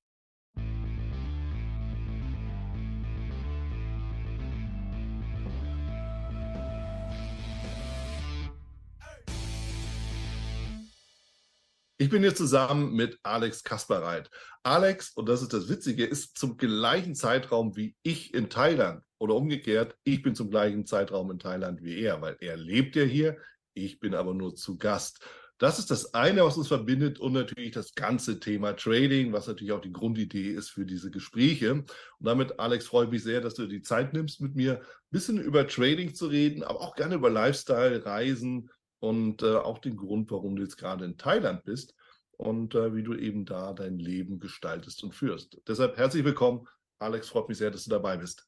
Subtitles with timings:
[12.01, 14.27] Ich bin hier zusammen mit Alex Kasperreit.
[14.63, 19.03] Alex, und das ist das Witzige, ist zum gleichen Zeitraum wie ich in Thailand.
[19.19, 23.03] Oder umgekehrt, ich bin zum gleichen Zeitraum in Thailand wie er, weil er lebt ja
[23.03, 23.37] hier,
[23.75, 25.23] ich bin aber nur zu Gast.
[25.59, 29.73] Das ist das eine, was uns verbindet und natürlich das ganze Thema Trading, was natürlich
[29.73, 31.71] auch die Grundidee ist für diese Gespräche.
[31.73, 31.85] Und
[32.17, 35.39] damit, Alex, freue ich mich sehr, dass du die Zeit nimmst, mit mir ein bisschen
[35.39, 40.31] über Trading zu reden, aber auch gerne über Lifestyle, Reisen, und äh, auch den Grund,
[40.31, 41.95] warum du jetzt gerade in Thailand bist
[42.37, 45.59] und äh, wie du eben da dein Leben gestaltest und führst.
[45.67, 46.67] Deshalb herzlich willkommen.
[46.99, 48.47] Alex, freut mich sehr, dass du dabei bist.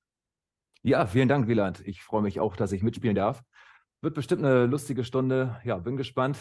[0.84, 1.82] Ja, vielen Dank, Wieland.
[1.88, 3.42] Ich freue mich auch, dass ich mitspielen darf.
[4.02, 5.60] Wird bestimmt eine lustige Stunde.
[5.64, 6.38] Ja, bin gespannt.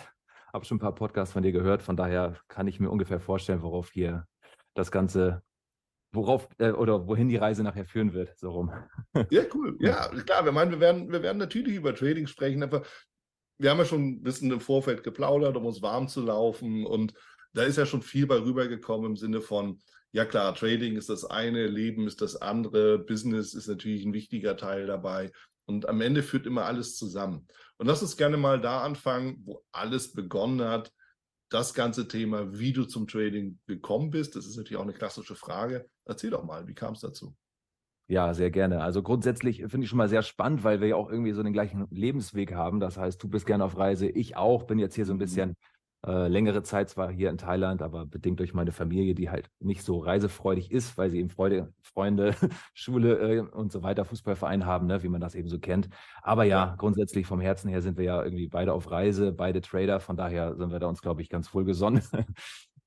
[0.52, 1.82] Habe schon ein paar Podcasts von dir gehört.
[1.82, 4.26] Von daher kann ich mir ungefähr vorstellen, worauf hier
[4.74, 5.42] das Ganze,
[6.12, 8.36] worauf äh, oder wohin die Reise nachher führen wird.
[8.38, 8.72] So rum.
[9.30, 9.76] Ja, cool.
[9.80, 10.44] Ja, klar.
[10.44, 12.82] Wir meinen, wir werden, wir werden natürlich über Trading sprechen, aber
[13.58, 16.86] wir haben ja schon ein bisschen im Vorfeld geplaudert, um uns warm zu laufen.
[16.86, 17.14] Und
[17.52, 19.80] da ist ja schon viel bei rübergekommen im Sinne von,
[20.12, 24.56] ja klar, Trading ist das eine, Leben ist das andere, Business ist natürlich ein wichtiger
[24.56, 25.32] Teil dabei.
[25.64, 27.46] Und am Ende führt immer alles zusammen.
[27.78, 30.92] Und lass uns gerne mal da anfangen, wo alles begonnen hat.
[31.50, 35.34] Das ganze Thema, wie du zum Trading gekommen bist, das ist natürlich auch eine klassische
[35.34, 35.88] Frage.
[36.04, 37.36] Erzähl doch mal, wie kam es dazu?
[38.12, 38.82] Ja, sehr gerne.
[38.82, 41.54] Also grundsätzlich finde ich schon mal sehr spannend, weil wir ja auch irgendwie so den
[41.54, 42.78] gleichen Lebensweg haben.
[42.78, 45.20] Das heißt, du bist gerne auf Reise, ich auch, bin jetzt hier so ein mhm.
[45.20, 45.56] bisschen
[46.06, 49.82] äh, längere Zeit zwar hier in Thailand, aber bedingt durch meine Familie, die halt nicht
[49.82, 52.34] so reisefreudig ist, weil sie eben Freude, Freunde,
[52.74, 55.88] Schule äh, und so weiter, Fußballverein haben, ne, wie man das eben so kennt.
[56.20, 60.00] Aber ja, grundsätzlich vom Herzen her sind wir ja irgendwie beide auf Reise, beide Trader.
[60.00, 62.02] Von daher sind wir da uns, glaube ich, ganz wohl gesonnen.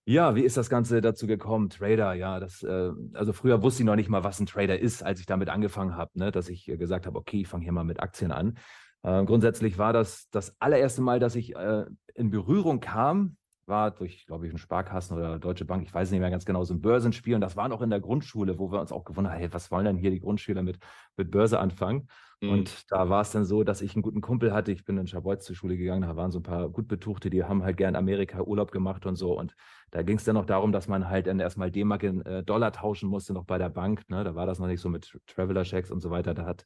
[0.08, 1.70] Ja, wie ist das Ganze dazu gekommen?
[1.70, 5.02] Trader, ja, das, äh, also früher wusste ich noch nicht mal, was ein Trader ist,
[5.02, 7.72] als ich damit angefangen habe, ne, dass ich äh, gesagt habe, okay, ich fange hier
[7.72, 8.60] mal mit Aktien an.
[9.02, 14.26] Äh, grundsätzlich war das das allererste Mal, dass ich äh, in Berührung kam, war durch,
[14.26, 16.82] glaube ich, eine Sparkassen oder Deutsche Bank, ich weiß nicht mehr ganz genau, so ein
[16.82, 17.36] Börsenspiel.
[17.36, 19.72] Und das war noch in der Grundschule, wo wir uns auch gewundert haben, hey, was
[19.72, 20.78] wollen denn hier die Grundschüler mit,
[21.18, 22.08] mit Börse anfangen?
[22.42, 22.50] Mhm.
[22.50, 24.72] Und da war es dann so, dass ich einen guten Kumpel hatte.
[24.72, 27.44] Ich bin in Scharbeutz zur Schule gegangen, da waren so ein paar gut Betuchte, die
[27.44, 29.38] haben halt gern Amerika Urlaub gemacht und so.
[29.38, 29.56] Und
[29.92, 32.72] da ging es dann noch darum, dass man halt dann erstmal D-Mark in äh, Dollar
[32.72, 34.10] tauschen musste, noch bei der Bank.
[34.10, 34.24] Ne?
[34.24, 36.34] Da war das noch nicht so mit Traveler-Checks und so weiter.
[36.34, 36.66] Da hat,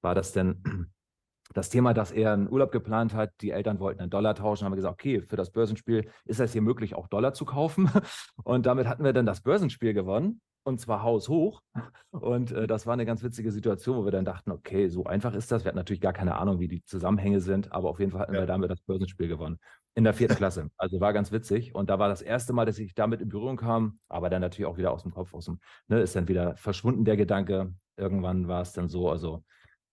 [0.00, 0.62] war das dann
[1.54, 4.72] das Thema, dass er einen Urlaub geplant hat, die Eltern wollten einen Dollar tauschen, haben
[4.72, 7.90] wir gesagt, okay, für das Börsenspiel ist es hier möglich, auch Dollar zu kaufen.
[8.44, 11.62] Und damit hatten wir dann das Börsenspiel gewonnen und zwar haushoch.
[12.10, 15.34] Und äh, das war eine ganz witzige Situation, wo wir dann dachten, okay, so einfach
[15.34, 15.64] ist das.
[15.64, 18.34] Wir hatten natürlich gar keine Ahnung, wie die Zusammenhänge sind, aber auf jeden Fall hatten
[18.34, 18.40] ja.
[18.40, 19.58] wir damit das Börsenspiel gewonnen.
[19.94, 20.70] In der vierten Klasse.
[20.76, 21.74] Also war ganz witzig.
[21.74, 24.66] Und da war das erste Mal, dass ich damit in Berührung kam, aber dann natürlich
[24.66, 27.74] auch wieder aus dem Kopf, aus dem, ne, ist dann wieder verschwunden der Gedanke.
[27.96, 29.44] Irgendwann war es dann so, also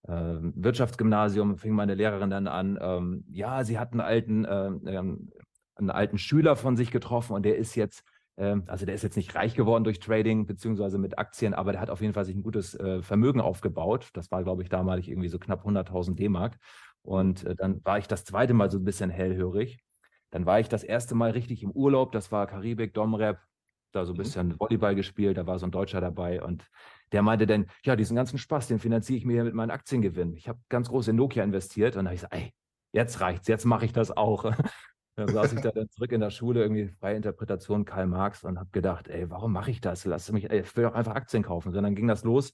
[0.08, 5.32] Wirtschaftsgymnasium fing meine Lehrerin dann an, ähm, ja, sie hat einen alten, äh, ähm,
[5.76, 8.04] einen alten Schüler von sich getroffen und der ist jetzt
[8.38, 11.82] ähm, also der ist jetzt nicht reich geworden durch Trading beziehungsweise mit Aktien, aber der
[11.82, 14.10] hat auf jeden Fall sich ein gutes äh, Vermögen aufgebaut.
[14.14, 16.58] Das war, glaube ich, damals irgendwie so knapp 100.000 D-Mark.
[17.02, 19.80] Und äh, dann war ich das zweite Mal so ein bisschen hellhörig.
[20.30, 22.12] Dann war ich das erste Mal richtig im Urlaub.
[22.12, 23.40] Das war Karibik, Domrep,
[23.92, 24.18] da so ein mhm.
[24.18, 25.38] bisschen Volleyball gespielt.
[25.38, 26.66] Da war so ein Deutscher dabei und
[27.12, 30.36] der meinte dann, ja, diesen ganzen Spaß, den finanziere ich mir mit meinen Aktiengewinn.
[30.36, 32.54] Ich habe ganz groß in Nokia investiert und da habe ich gesagt, ey,
[32.92, 34.52] jetzt reicht's, jetzt mache ich das auch.
[35.16, 38.60] Dann saß ich da dann zurück in der Schule, irgendwie freie Interpretation Karl Marx und
[38.60, 40.06] habe gedacht, ey, warum mache ich das?
[40.06, 41.70] Lass mich, ey, ich will doch einfach Aktien kaufen.
[41.70, 42.54] Und dann ging das los,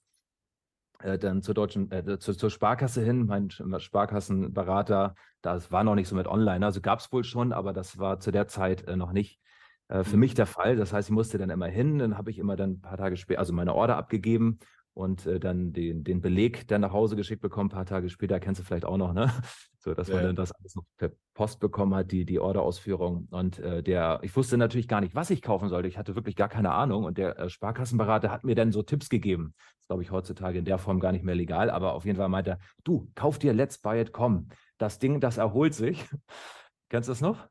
[0.99, 6.07] äh, dann zur deutschen, äh, zur, zur, Sparkasse hin, mein Sparkassenberater, das war noch nicht
[6.07, 8.95] so mit online, also gab es wohl schon, aber das war zu der Zeit äh,
[8.95, 9.41] noch nicht
[9.87, 10.21] äh, für mhm.
[10.21, 10.75] mich der Fall.
[10.75, 13.17] Das heißt, ich musste dann immer hin, dann habe ich immer dann ein paar Tage
[13.17, 14.59] später, also meine Order abgegeben
[14.93, 17.69] und äh, dann den, den Beleg dann nach Hause geschickt bekommen.
[17.69, 19.31] Ein paar Tage später kennst du vielleicht auch noch, ne?
[19.83, 20.15] So, dass ja.
[20.15, 23.27] man dann das alles noch per Post bekommen hat, die, die Orderausführung.
[23.31, 25.89] Und äh, der, ich wusste natürlich gar nicht, was ich kaufen sollte.
[25.89, 27.03] Ich hatte wirklich gar keine Ahnung.
[27.03, 29.55] Und der äh, Sparkassenberater hat mir dann so Tipps gegeben.
[29.79, 32.29] Das glaube ich, heutzutage in der Form gar nicht mehr legal, aber auf jeden Fall
[32.29, 34.47] meinte er, du, kauf dir Let's Buy It Com.
[34.77, 36.05] Das Ding, das erholt sich.
[36.89, 37.49] Kennst du das noch?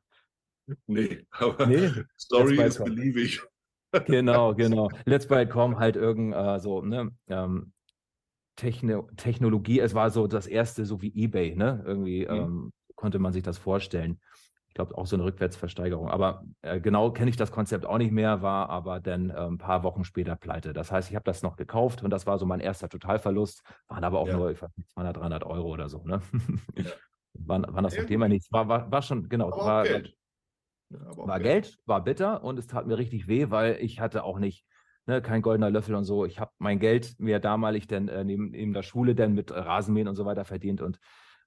[0.87, 1.91] Nee, aber nee?
[2.17, 3.41] Story ist beliebig.
[4.07, 4.89] Genau, genau.
[5.05, 7.73] Let's Buy It Com halt irgend äh, so, ne, ähm,
[8.55, 11.83] Techno Technologie, es war so das erste, so wie Ebay, ne?
[11.85, 12.35] Irgendwie mhm.
[12.35, 14.19] ähm, konnte man sich das vorstellen.
[14.67, 16.09] Ich glaube, auch so eine Rückwärtsversteigerung.
[16.09, 19.59] Aber äh, genau kenne ich das Konzept auch nicht mehr, war aber dann äh, ein
[19.59, 20.73] paar Wochen später pleite.
[20.73, 23.61] Das heißt, ich habe das noch gekauft und das war so mein erster Totalverlust.
[23.87, 24.35] Waren aber auch ja.
[24.35, 26.03] nur, ich weiß nicht, 200, 300 Euro oder so.
[26.03, 26.21] Ne?
[26.75, 26.85] Ja.
[27.33, 28.51] waren, waren das ja, Thema nicht.
[28.51, 29.51] War, war, war schon, genau.
[29.51, 30.15] Aber war, Geld.
[31.15, 31.65] War Geld.
[31.65, 34.65] Geld, war bitter und es tat mir richtig weh, weil ich hatte auch nicht
[35.05, 36.25] ne, kein goldener Löffel und so.
[36.25, 40.07] Ich habe mein Geld mir damalig dann äh, neben, neben der Schule dann mit Rasenmähen
[40.07, 40.99] und so weiter verdient und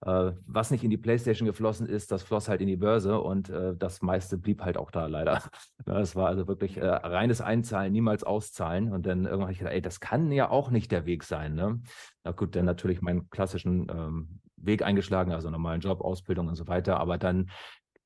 [0.03, 3.49] äh, was nicht in die Playstation geflossen ist, das floss halt in die Börse und
[3.49, 5.43] äh, das meiste blieb halt auch da leider.
[5.85, 8.93] Das war also wirklich äh, reines Einzahlen, niemals auszahlen.
[8.93, 11.55] Und dann irgendwann habe ich gedacht, ey, das kann ja auch nicht der Weg sein.
[11.55, 11.81] Ne?
[12.25, 16.67] Na gut, dann natürlich meinen klassischen ähm, Weg eingeschlagen, also normalen Job, Ausbildung und so
[16.67, 17.51] weiter, aber dann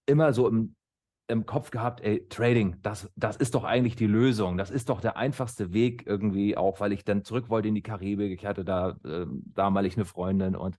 [0.05, 0.75] immer so im
[1.31, 4.59] im Kopf gehabt, ey, Trading, das, das ist doch eigentlich die Lösung.
[4.59, 7.83] Das ist doch der einfachste Weg irgendwie, auch weil ich dann zurück wollte in die
[7.83, 8.33] Karibik.
[8.33, 10.77] Ich hatte da äh, damalig eine Freundin und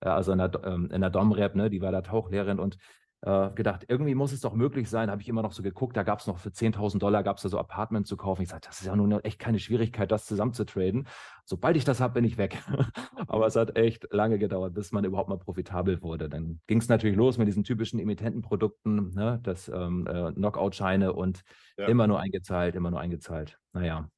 [0.00, 2.76] äh, also in der, ähm, in der Domrep, ne, die war da Tauchlehrerin und
[3.24, 6.02] äh, gedacht, irgendwie muss es doch möglich sein, habe ich immer noch so geguckt, da
[6.02, 8.42] gab es noch für 10.000 Dollar, gab es da so Apartments zu kaufen.
[8.42, 11.08] Ich sagte, das ist ja nun echt keine Schwierigkeit, das zusammen zu traden.
[11.46, 12.62] Sobald ich das habe, bin ich weg.
[13.26, 16.28] Aber es hat echt lange gedauert, bis man überhaupt mal profitabel wurde.
[16.28, 21.42] Dann ging es natürlich los mit diesen typischen Emittentenprodukten, ne, das ähm, äh, Knockout-Scheine und
[21.78, 21.86] ja.
[21.86, 23.58] immer nur eingezahlt, immer nur eingezahlt.
[23.72, 24.08] Naja,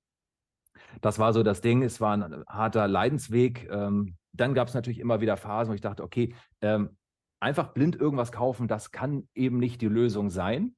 [1.00, 1.82] das war so das Ding.
[1.82, 3.68] Es war ein harter Leidensweg.
[3.70, 6.96] Ähm, dann gab es natürlich immer wieder Phasen, wo ich dachte, okay, ähm,
[7.40, 10.76] einfach blind irgendwas kaufen, das kann eben nicht die Lösung sein.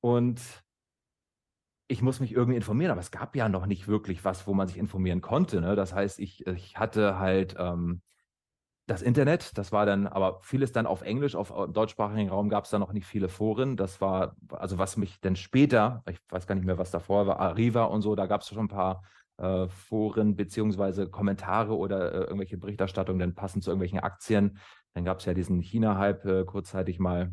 [0.00, 0.40] Und
[1.86, 4.68] ich muss mich irgendwie informieren, aber es gab ja noch nicht wirklich was, wo man
[4.68, 5.60] sich informieren konnte.
[5.60, 5.76] Ne?
[5.76, 8.02] Das heißt, ich, ich hatte halt ähm,
[8.86, 12.64] das Internet, das war dann, aber vieles dann auf Englisch, auf im deutschsprachigen Raum gab
[12.64, 13.76] es da noch nicht viele Foren.
[13.76, 17.40] Das war, also was mich dann später, ich weiß gar nicht mehr, was davor war,
[17.40, 19.02] Arriva und so, da gab es schon ein paar
[19.38, 24.58] äh, Foren beziehungsweise Kommentare oder äh, irgendwelche Berichterstattungen dann passend zu irgendwelchen Aktien.
[24.94, 27.32] Dann gab es ja diesen China-Hype äh, kurzzeitig mal,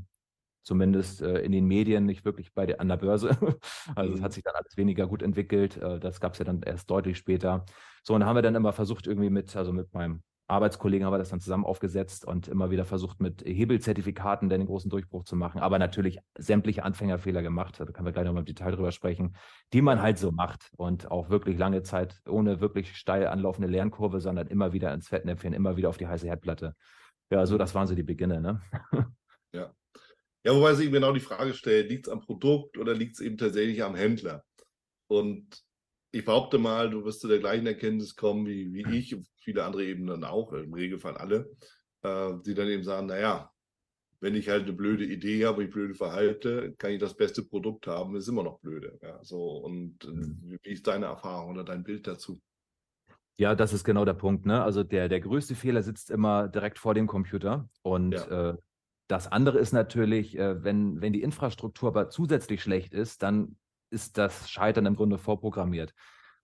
[0.64, 3.30] zumindest äh, in den Medien, nicht wirklich bei der, an der Börse.
[3.96, 4.24] also es mhm.
[4.24, 5.78] hat sich dann alles weniger gut entwickelt.
[5.78, 7.66] Äh, das gab es ja dann erst deutlich später.
[8.04, 11.18] So, und haben wir dann immer versucht, irgendwie mit, also mit meinem Arbeitskollegen haben wir
[11.18, 15.62] das dann zusammen aufgesetzt und immer wieder versucht, mit Hebelzertifikaten den großen Durchbruch zu machen,
[15.62, 17.80] aber natürlich sämtliche Anfängerfehler gemacht.
[17.80, 19.36] Da können wir gleich nochmal im Detail drüber sprechen,
[19.74, 24.20] die man halt so macht und auch wirklich lange Zeit ohne wirklich steil anlaufende Lernkurve,
[24.20, 26.76] sondern immer wieder ins Fettnäpfchen, immer wieder auf die heiße Herdplatte.
[27.32, 28.62] Ja, so, das waren so die Beginne, ne?
[29.54, 29.76] Ja.
[30.44, 33.38] Ja, wobei sich genau die Frage stellt, liegt es am Produkt oder liegt es eben
[33.38, 34.46] tatsächlich am Händler?
[35.08, 35.62] Und
[36.12, 39.66] ich behaupte mal, du wirst zu der gleichen Erkenntnis kommen wie, wie ich und viele
[39.66, 41.50] andere eben dann auch, im Regelfall alle,
[42.04, 43.52] äh, die dann eben sagen, naja,
[44.22, 47.88] wenn ich halt eine blöde Idee habe, ich blöde verhalte, kann ich das beste Produkt
[47.88, 49.00] haben, ist immer noch blöde.
[49.02, 50.60] Ja, so, und äh, mhm.
[50.64, 52.42] wie ist deine Erfahrung oder dein Bild dazu?
[53.38, 54.46] Ja, das ist genau der Punkt.
[54.46, 54.64] Ne?
[54.64, 57.70] Also der, der größte Fehler sitzt immer direkt vor dem Computer.
[57.82, 58.52] Und ja.
[58.52, 58.58] äh,
[59.08, 63.58] das andere ist natürlich, äh, wenn, wenn die Infrastruktur aber zusätzlich schlecht ist, dann
[63.90, 65.94] ist das Scheitern im Grunde vorprogrammiert.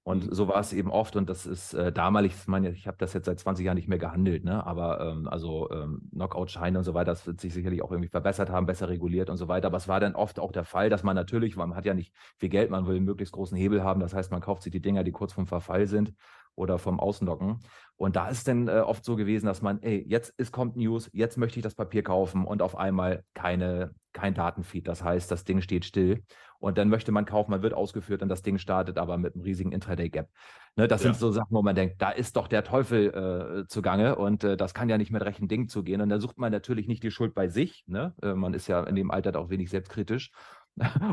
[0.08, 0.34] Und mhm.
[0.34, 3.12] so war es eben oft, und das ist äh, damalig, ich meine, ich habe das
[3.12, 4.66] jetzt seit 20 Jahren nicht mehr gehandelt, ne?
[4.66, 8.50] aber ähm, also ähm, Knockout-Scheine und so weiter, das wird sich sicherlich auch irgendwie verbessert
[8.50, 9.68] haben, besser reguliert und so weiter.
[9.68, 12.14] Aber es war dann oft auch der Fall, dass man natürlich, man hat ja nicht
[12.38, 14.00] viel Geld, man will einen möglichst großen Hebel haben.
[14.00, 16.14] Das heißt, man kauft sich die Dinger, die kurz vorm Verfall sind
[16.58, 17.60] oder vom Außendocken.
[17.96, 21.10] Und da ist dann äh, oft so gewesen, dass man, ey, jetzt ist, kommt News,
[21.14, 24.88] jetzt möchte ich das Papier kaufen und auf einmal keine, kein Datenfeed.
[24.88, 26.24] Das heißt, das Ding steht still
[26.60, 29.44] und dann möchte man kaufen, man wird ausgeführt und das Ding startet aber mit einem
[29.44, 30.30] riesigen Intraday-Gap.
[30.76, 31.12] Ne, das ja.
[31.12, 34.58] sind so Sachen, wo man denkt, da ist doch der Teufel äh, zugange und äh,
[34.58, 36.02] das kann ja nicht mit rechten Dingen zugehen.
[36.02, 37.84] Und da sucht man natürlich nicht die Schuld bei sich.
[37.88, 38.14] Ne?
[38.22, 40.32] Äh, man ist ja in dem Alter auch wenig selbstkritisch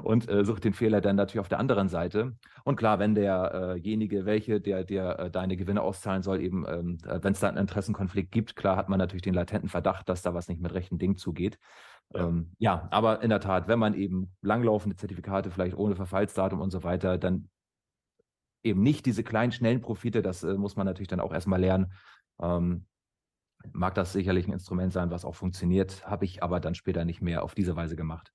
[0.02, 2.36] und äh, sucht den Fehler dann natürlich auf der anderen Seite.
[2.64, 6.98] Und klar, wenn derjenige, äh welche, der dir äh, deine Gewinne auszahlen soll, eben, ähm,
[7.06, 10.22] äh, wenn es da einen Interessenkonflikt gibt, klar hat man natürlich den latenten Verdacht, dass
[10.22, 11.58] da was nicht mit rechten Dingen zugeht.
[12.12, 12.26] Ja.
[12.26, 16.70] Ähm, ja, aber in der Tat, wenn man eben langlaufende Zertifikate, vielleicht ohne Verfallsdatum und
[16.70, 17.48] so weiter, dann
[18.62, 21.92] eben nicht diese kleinen, schnellen Profite, das äh, muss man natürlich dann auch erstmal lernen.
[22.40, 22.86] Ähm,
[23.72, 27.22] mag das sicherlich ein Instrument sein, was auch funktioniert, habe ich aber dann später nicht
[27.22, 28.32] mehr auf diese Weise gemacht.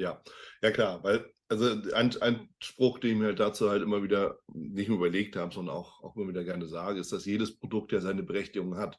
[0.00, 0.22] Ja,
[0.62, 4.38] ja klar, weil, also ein, ein Spruch, den ich mir halt dazu halt immer wieder
[4.52, 7.92] nicht nur überlegt habe, sondern auch, auch immer wieder gerne sage, ist, dass jedes Produkt
[7.92, 8.98] ja seine Berechtigung hat.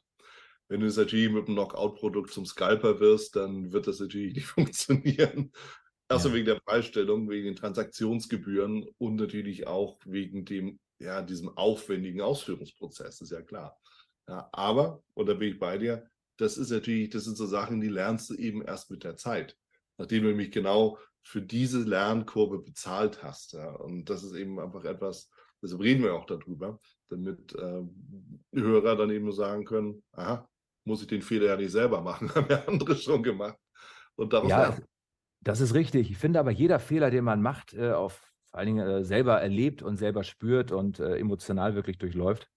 [0.68, 4.46] Wenn du es natürlich mit einem Knockout-Produkt zum Scalper wirst, dann wird das natürlich nicht
[4.46, 5.52] funktionieren.
[6.08, 6.34] Also ja.
[6.34, 13.20] wegen der Freistellung, wegen den Transaktionsgebühren und natürlich auch wegen dem, ja, diesem aufwendigen Ausführungsprozess,
[13.20, 13.76] ist ja klar.
[14.28, 16.06] Ja, aber, und da bin ich bei dir,
[16.36, 19.56] das ist natürlich, das sind so Sachen, die lernst du eben erst mit der Zeit
[20.02, 23.52] nachdem du nämlich genau für diese Lernkurve bezahlt hast.
[23.52, 23.70] Ja.
[23.70, 25.30] Und das ist eben einfach etwas,
[25.62, 27.82] deshalb reden wir auch darüber, damit äh,
[28.52, 30.48] Hörer dann eben sagen können, aha,
[30.84, 33.56] muss ich den Fehler ja nicht selber machen, haben ja andere schon gemacht.
[34.16, 34.84] Und daraus ja, lernen.
[35.40, 36.10] das ist richtig.
[36.10, 39.40] Ich finde aber, jeder Fehler, den man macht, äh, auf vor allen Dingen äh, selber
[39.40, 42.50] erlebt und selber spürt und äh, emotional wirklich durchläuft,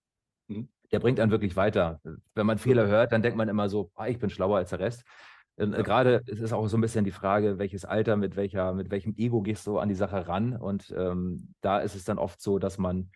[0.48, 0.68] mhm.
[0.92, 2.02] der bringt einen wirklich weiter.
[2.34, 4.80] Wenn man Fehler hört, dann denkt man immer so, ah, ich bin schlauer als der
[4.80, 5.06] Rest.
[5.58, 5.82] Ähm, ja.
[5.82, 9.16] Gerade ist es auch so ein bisschen die Frage, welches Alter, mit welcher, mit welchem
[9.18, 10.56] Ego gehst du an die Sache ran?
[10.56, 13.12] Und ähm, da ist es dann oft so, dass man,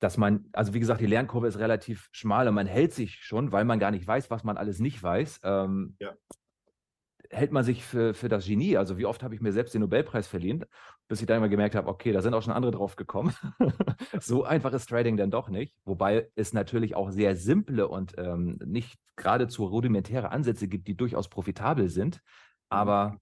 [0.00, 3.52] dass man, also wie gesagt, die Lernkurve ist relativ schmal und man hält sich schon,
[3.52, 5.40] weil man gar nicht weiß, was man alles nicht weiß.
[5.44, 6.14] Ähm, ja
[7.30, 8.76] hält man sich für, für das Genie.
[8.76, 10.64] Also wie oft habe ich mir selbst den Nobelpreis verliehen,
[11.08, 13.34] bis ich dann mal gemerkt habe, okay, da sind auch schon andere drauf gekommen.
[14.20, 15.74] so einfach ist Trading dann doch nicht.
[15.84, 21.28] Wobei es natürlich auch sehr simple und ähm, nicht geradezu rudimentäre Ansätze gibt, die durchaus
[21.28, 22.16] profitabel sind.
[22.16, 22.20] Mhm.
[22.70, 23.16] Aber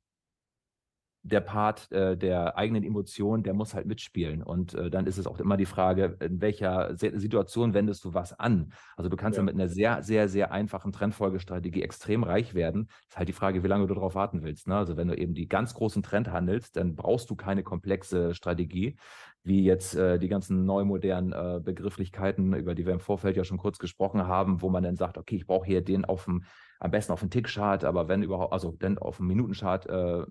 [1.25, 4.43] der Part äh, der eigenen Emotionen, der muss halt mitspielen.
[4.43, 8.39] Und äh, dann ist es auch immer die Frage, in welcher Situation wendest du was
[8.39, 8.73] an?
[8.95, 12.89] Also du kannst ja, ja mit einer sehr, sehr, sehr einfachen Trendfolgestrategie extrem reich werden.
[13.09, 14.69] Ist halt die Frage, wie lange du darauf warten willst.
[14.69, 14.77] Ne?
[14.77, 18.97] Also wenn du eben die ganz großen Trend handelst, dann brauchst du keine komplexe Strategie,
[19.43, 23.45] wie jetzt äh, die ganzen neu modernen äh, Begrifflichkeiten, über die wir im Vorfeld ja
[23.45, 26.45] schon kurz gesprochen haben, wo man dann sagt, okay, ich brauche hier den auf dem
[26.81, 30.25] am besten auf dem Tick-Chart, aber wenn überhaupt, also dann auf dem Minutenchart äh,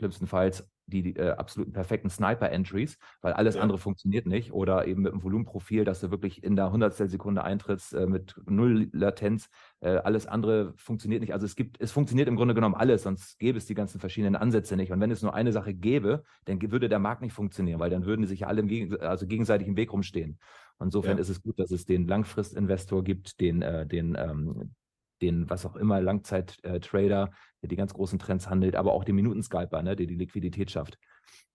[0.00, 3.62] schlimmstenfalls die, die äh, absoluten perfekten Sniper-Entries, weil alles ja.
[3.62, 4.52] andere funktioniert nicht.
[4.52, 8.88] Oder eben mit einem Volumenprofil, dass du wirklich in der Hundertstelsekunde eintrittst äh, mit null
[8.92, 9.48] Latenz.
[9.80, 11.32] Äh, alles andere funktioniert nicht.
[11.32, 14.36] Also es gibt, es funktioniert im Grunde genommen alles, sonst gäbe es die ganzen verschiedenen
[14.36, 14.92] Ansätze nicht.
[14.92, 18.04] Und wenn es nur eine Sache gäbe, dann würde der Markt nicht funktionieren, weil dann
[18.04, 20.38] würden die sich alle im Geg also gegenseitig im Weg rumstehen.
[20.80, 21.20] Insofern ja.
[21.20, 24.74] ist es gut, dass es den Langfristinvestor gibt, den, äh, den, ähm,
[25.22, 27.30] den, was auch immer, Langzeit-Trader,
[27.62, 30.98] der die ganz großen Trends handelt, aber auch den Minutenscalper, ne, der die Liquidität schafft.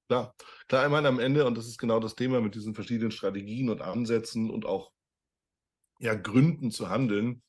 [0.08, 0.36] Klar,
[0.68, 3.70] klar, ich meine am Ende, und das ist genau das Thema mit diesen verschiedenen Strategien
[3.70, 4.92] und Ansätzen und auch
[6.00, 7.42] ja, Gründen zu handeln,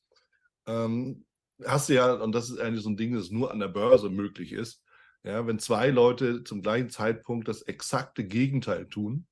[0.65, 1.25] ähm,
[1.65, 4.09] hast du ja, und das ist eigentlich so ein Ding, das nur an der Börse
[4.09, 4.83] möglich ist,
[5.23, 9.27] ja, wenn zwei Leute zum gleichen Zeitpunkt das exakte Gegenteil tun,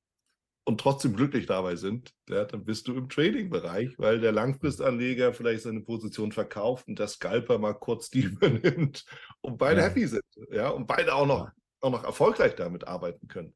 [0.65, 5.63] und trotzdem glücklich dabei sind, ja, dann bist du im Trading-Bereich, weil der Langfristanleger vielleicht
[5.63, 9.05] seine Position verkauft und der Scalper mal kurz die übernimmt
[9.41, 9.87] und beide ja.
[9.87, 13.55] happy sind, ja, und beide auch noch, auch noch erfolgreich damit arbeiten können.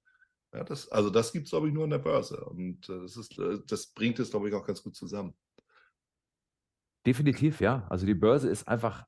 [0.54, 2.44] Ja, das, also das gibt es, glaube ich, nur an der Börse.
[2.46, 5.36] Und äh, das, ist, äh, das bringt es, glaube ich, auch ganz gut zusammen.
[7.06, 7.86] Definitiv, ja.
[7.90, 9.06] Also die Börse ist einfach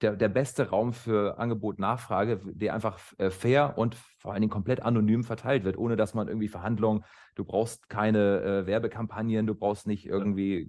[0.00, 4.82] der, der beste Raum für Angebot-Nachfrage, der einfach äh, fair und vor allen Dingen komplett
[4.82, 9.86] anonym verteilt wird, ohne dass man irgendwie Verhandlungen, du brauchst keine äh, Werbekampagnen, du brauchst
[9.86, 10.68] nicht irgendwie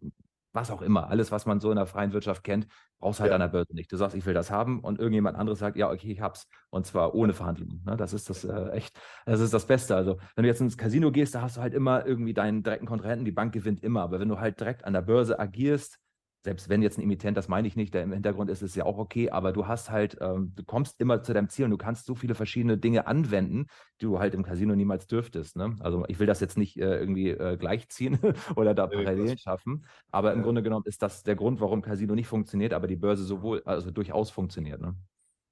[0.56, 2.68] was auch immer, alles, was man so in der freien Wirtschaft kennt,
[3.00, 3.36] brauchst halt ja.
[3.36, 3.92] an der Börse nicht.
[3.92, 6.48] Du sagst, ich will das haben und irgendjemand anderes sagt, ja, okay, ich hab's.
[6.70, 7.84] Und zwar ohne Verhandlungen.
[7.86, 7.98] Ne?
[7.98, 9.96] Das ist das äh, echt, das ist das Beste.
[9.96, 12.88] Also, wenn du jetzt ins Casino gehst, da hast du halt immer irgendwie deinen direkten
[12.88, 14.02] Kontrahenten, die Bank gewinnt immer.
[14.02, 16.00] Aber wenn du halt direkt an der Börse agierst,
[16.46, 18.86] selbst wenn jetzt ein Emittent, das meine ich nicht, der im Hintergrund ist, ist ja
[18.86, 21.78] auch okay, aber du hast halt, ähm, du kommst immer zu deinem Ziel und du
[21.78, 23.66] kannst so viele verschiedene Dinge anwenden,
[24.00, 25.58] die du halt im Casino niemals dürftest.
[25.58, 25.76] Ne?
[25.80, 28.20] Also ich will das jetzt nicht äh, irgendwie äh, gleichziehen
[28.56, 32.28] oder da Parallelen schaffen, aber im Grunde genommen ist das der Grund, warum Casino nicht
[32.28, 34.80] funktioniert, aber die Börse sowohl, also durchaus funktioniert.
[34.80, 34.96] Ne?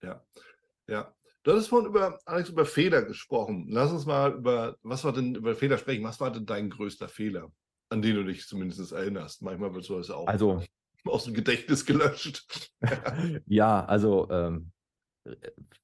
[0.03, 0.23] Ja,
[0.87, 1.13] ja.
[1.41, 3.65] Du hattest vorhin über, Alex, über Fehler gesprochen.
[3.67, 6.03] Lass uns mal über, was war denn, über Fehler sprechen.
[6.05, 7.51] Was war denn dein größter Fehler?
[7.93, 9.41] an den du dich zumindest erinnerst.
[9.41, 10.27] Manchmal wird sowas auch.
[10.27, 10.61] Also,
[11.05, 12.71] aus dem Gedächtnis gelöscht.
[13.45, 14.71] ja, also ähm,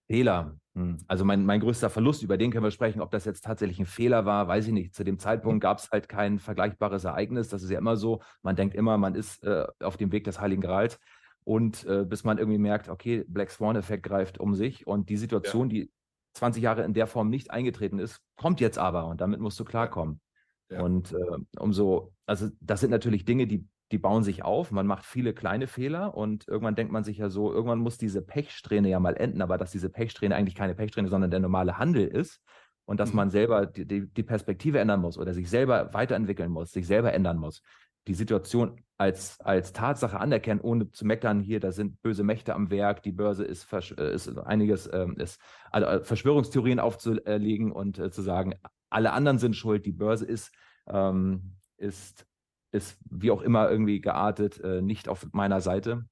[0.07, 0.57] Fehler.
[0.75, 0.97] Hm.
[1.07, 3.01] Also mein, mein größter Verlust, über den können wir sprechen.
[3.01, 4.95] Ob das jetzt tatsächlich ein Fehler war, weiß ich nicht.
[4.95, 7.49] Zu dem Zeitpunkt gab es halt kein vergleichbares Ereignis.
[7.49, 8.21] Das ist ja immer so.
[8.41, 10.99] Man denkt immer, man ist äh, auf dem Weg des Heiligen Grals.
[11.43, 15.69] Und äh, bis man irgendwie merkt, okay, Black Swan-Effekt greift um sich und die Situation,
[15.69, 15.85] ja.
[15.85, 15.91] die
[16.33, 19.65] 20 Jahre in der Form nicht eingetreten ist, kommt jetzt aber und damit musst du
[19.65, 20.21] klarkommen.
[20.69, 20.81] Ja.
[20.81, 25.05] Und äh, umso, also das sind natürlich Dinge, die die bauen sich auf, man macht
[25.05, 28.99] viele kleine Fehler und irgendwann denkt man sich ja so, irgendwann muss diese Pechsträhne ja
[28.99, 32.41] mal enden, aber dass diese Pechsträhne eigentlich keine Pechsträhne, sondern der normale Handel ist
[32.85, 33.17] und dass mhm.
[33.17, 37.37] man selber die, die, Perspektive ändern muss oder sich selber weiterentwickeln muss, sich selber ändern
[37.37, 37.61] muss.
[38.07, 42.69] die Situation als, als Tatsache anerkennen, ohne zu meckern, hier, da sind böse Mächte am
[42.69, 45.39] Werk, die Börse ist, äh, ist einiges, ähm, ist
[45.71, 48.55] also Verschwörungstheorien aufzulegen und äh, zu sagen,
[48.89, 50.51] alle anderen sind schuld, die Börse ist,
[50.87, 52.25] ähm, ist,
[52.71, 56.05] ist wie auch immer irgendwie geartet, äh, nicht auf meiner Seite.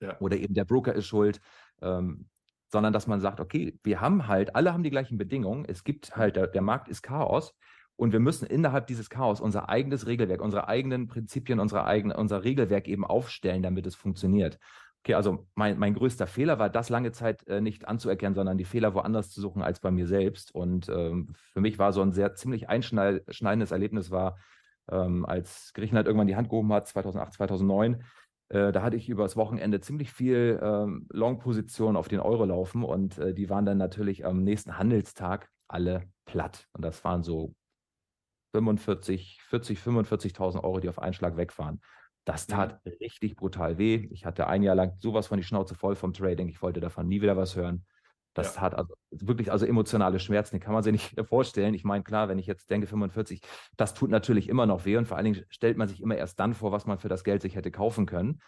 [0.00, 0.18] Ja.
[0.20, 1.40] Oder eben der Broker ist schuld.
[1.82, 2.28] Ähm,
[2.72, 5.64] sondern dass man sagt, okay, wir haben halt, alle haben die gleichen Bedingungen.
[5.66, 7.54] Es gibt halt, der, der Markt ist Chaos.
[7.96, 12.44] Und wir müssen innerhalb dieses Chaos unser eigenes Regelwerk, unsere eigenen Prinzipien, unsere eigene, unser
[12.44, 14.58] Regelwerk eben aufstellen, damit es funktioniert.
[15.02, 18.64] Okay, also mein, mein größter Fehler war, das lange Zeit äh, nicht anzuerkennen, sondern die
[18.64, 20.54] Fehler woanders zu suchen als bei mir selbst.
[20.54, 24.38] Und ähm, für mich war so ein sehr ziemlich einschneidendes Erlebnis war,
[24.90, 28.04] ähm, als Griechenland irgendwann die Hand gehoben hat, 2008, 2009.
[28.48, 33.18] Äh, da hatte ich übers Wochenende ziemlich viel ähm, Long-Position auf den Euro laufen und
[33.18, 36.66] äh, die waren dann natürlich am nächsten Handelstag alle platt.
[36.72, 37.54] Und das waren so
[38.52, 41.80] 45, 40, 45.000 Euro, die auf einen Schlag wegfahren.
[42.24, 42.92] Das tat ja.
[43.00, 44.08] richtig brutal weh.
[44.10, 46.48] Ich hatte ein Jahr lang sowas von die Schnauze voll vom Trading.
[46.48, 47.86] Ich wollte davon nie wieder was hören.
[48.40, 48.62] Das ja.
[48.62, 51.74] hat also wirklich also emotionale Schmerzen, die kann man sich nicht vorstellen.
[51.74, 53.40] Ich meine, klar, wenn ich jetzt denke 45,
[53.76, 56.40] das tut natürlich immer noch weh und vor allen Dingen stellt man sich immer erst
[56.40, 58.40] dann vor, was man für das Geld sich hätte kaufen können.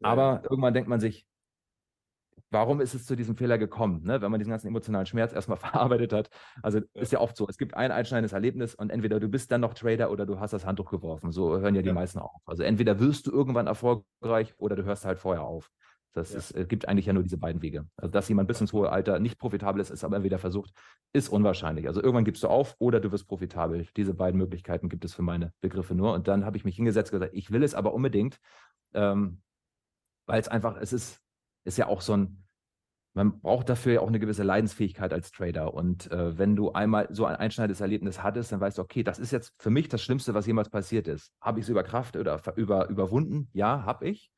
[0.00, 0.10] Ja.
[0.10, 1.26] Aber irgendwann denkt man sich,
[2.50, 4.20] warum ist es zu diesem Fehler gekommen, ne?
[4.20, 6.30] wenn man diesen ganzen emotionalen Schmerz erstmal verarbeitet hat.
[6.62, 9.60] Also ist ja oft so, es gibt ein einschneidendes Erlebnis und entweder du bist dann
[9.60, 11.32] noch Trader oder du hast das Handtuch geworfen.
[11.32, 11.94] So hören ja die ja.
[11.94, 12.40] meisten auf.
[12.46, 15.70] Also entweder wirst du irgendwann erfolgreich oder du hörst halt vorher auf.
[16.14, 16.38] Das ja.
[16.38, 17.86] ist, es gibt eigentlich ja nur diese beiden Wege.
[17.96, 20.72] Also dass jemand bis ins hohe Alter nicht profitabel ist, ist aber wieder versucht,
[21.12, 21.86] ist unwahrscheinlich.
[21.86, 23.86] Also irgendwann gibst du auf oder du wirst profitabel.
[23.96, 26.14] Diese beiden Möglichkeiten gibt es für meine Begriffe nur.
[26.14, 28.38] Und dann habe ich mich hingesetzt und gesagt, ich will es aber unbedingt,
[28.94, 29.42] ähm,
[30.26, 31.20] weil es einfach, es ist,
[31.64, 32.44] ist ja auch so ein,
[33.14, 35.74] man braucht dafür ja auch eine gewisse Leidensfähigkeit als Trader.
[35.74, 39.18] Und äh, wenn du einmal so ein einschneidendes Erlebnis hattest, dann weißt du, okay, das
[39.18, 41.32] ist jetzt für mich das Schlimmste, was jemals passiert ist.
[41.40, 43.48] Habe ich es über Kraft oder über, überwunden?
[43.52, 44.30] Ja, habe ich.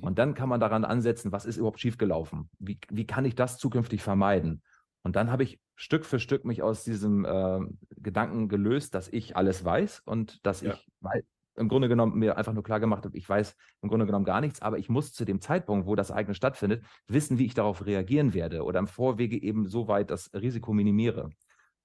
[0.00, 2.50] Und dann kann man daran ansetzen, was ist überhaupt schiefgelaufen?
[2.58, 4.62] Wie, wie kann ich das zukünftig vermeiden?
[5.02, 7.60] Und dann habe ich Stück für Stück mich aus diesem äh,
[7.96, 10.74] Gedanken gelöst, dass ich alles weiß und dass ja.
[10.74, 11.24] ich
[11.56, 14.40] im Grunde genommen mir einfach nur klar gemacht habe, ich weiß im Grunde genommen gar
[14.40, 17.86] nichts, aber ich muss zu dem Zeitpunkt, wo das eigene stattfindet, wissen, wie ich darauf
[17.86, 21.30] reagieren werde oder im Vorwege eben so weit das Risiko minimiere.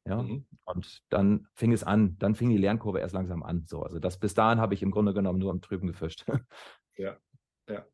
[0.05, 0.45] Ja, mhm.
[0.63, 3.65] und dann fing es an, dann fing die Lernkurve erst langsam an.
[3.67, 6.25] So, also das bis dahin habe ich im Grunde genommen nur im Trüben gefischt.
[6.97, 7.15] Ja,
[7.69, 7.85] ja.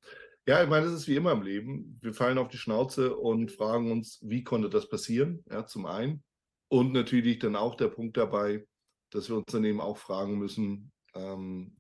[0.47, 1.97] Ja, ich meine, es ist wie immer im Leben.
[2.01, 5.43] Wir fallen auf die Schnauze und fragen uns, wie konnte das passieren?
[5.49, 6.23] Ja, zum einen.
[6.67, 8.67] Und natürlich dann auch der Punkt dabei,
[9.09, 11.75] dass wir uns dann eben auch fragen müssen, ähm,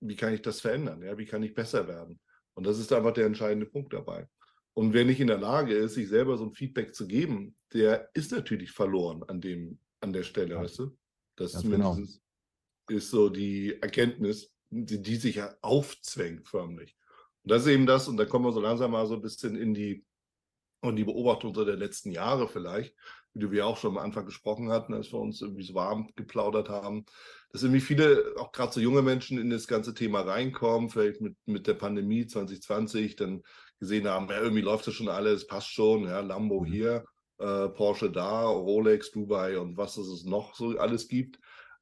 [0.00, 1.02] wie kann ich das verändern?
[1.02, 2.18] Ja, wie kann ich besser werden?
[2.54, 4.26] Und das ist einfach der entscheidende Punkt dabei.
[4.72, 8.08] Und wer nicht in der Lage ist, sich selber so ein Feedback zu geben, der
[8.14, 10.62] ist natürlich verloren an dem, an der Stelle, ja.
[10.62, 10.96] weißt du?
[11.36, 11.98] Das ja, genau.
[11.98, 16.96] ist, so die Erkenntnis, die, die sich ja aufzwängt förmlich.
[17.50, 19.56] Und das ist eben das, und da kommen wir so langsam mal so ein bisschen
[19.56, 20.04] in die,
[20.82, 22.94] in die Beobachtung so der letzten Jahre vielleicht,
[23.34, 26.68] wie wir auch schon am Anfang gesprochen hatten, als wir uns irgendwie so warm geplaudert
[26.68, 27.06] haben,
[27.50, 31.34] dass irgendwie viele, auch gerade so junge Menschen, in das ganze Thema reinkommen, vielleicht mit,
[31.44, 33.42] mit der Pandemie 2020, dann
[33.80, 36.66] gesehen haben, ja, irgendwie läuft das schon alles, passt schon, ja, Lambo mhm.
[36.66, 37.04] hier,
[37.38, 41.40] äh, Porsche da, Rolex, Dubai und was es noch so alles gibt.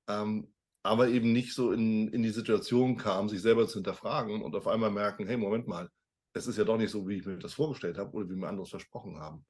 [0.08, 0.50] Ähm,
[0.88, 4.66] aber eben nicht so in, in die Situation kam, sich selber zu hinterfragen und auf
[4.66, 5.88] einmal merken, hey, Moment mal,
[6.32, 8.48] es ist ja doch nicht so, wie ich mir das vorgestellt habe oder wie mir
[8.48, 9.44] anderes versprochen haben.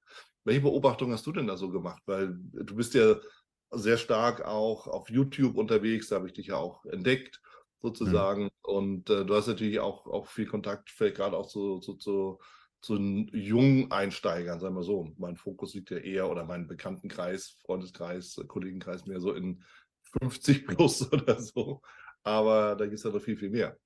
[0.44, 2.02] Welche Beobachtung hast du denn da so gemacht?
[2.06, 3.16] Weil du bist ja
[3.70, 7.40] sehr stark auch auf YouTube unterwegs, da habe ich dich ja auch entdeckt,
[7.80, 8.44] sozusagen.
[8.44, 8.50] Mhm.
[8.62, 12.38] Und äh, du hast natürlich auch, auch viel Kontakt, vielleicht gerade auch zu, zu, zu,
[12.80, 15.12] zu jungen Einsteigern, sagen wir so.
[15.18, 19.62] Mein Fokus liegt ja eher, oder mein Bekanntenkreis, Freundeskreis, Kollegenkreis mehr so in
[20.20, 21.82] 50 plus oder so.
[22.22, 23.76] Aber da gibt es ja noch viel, viel mehr.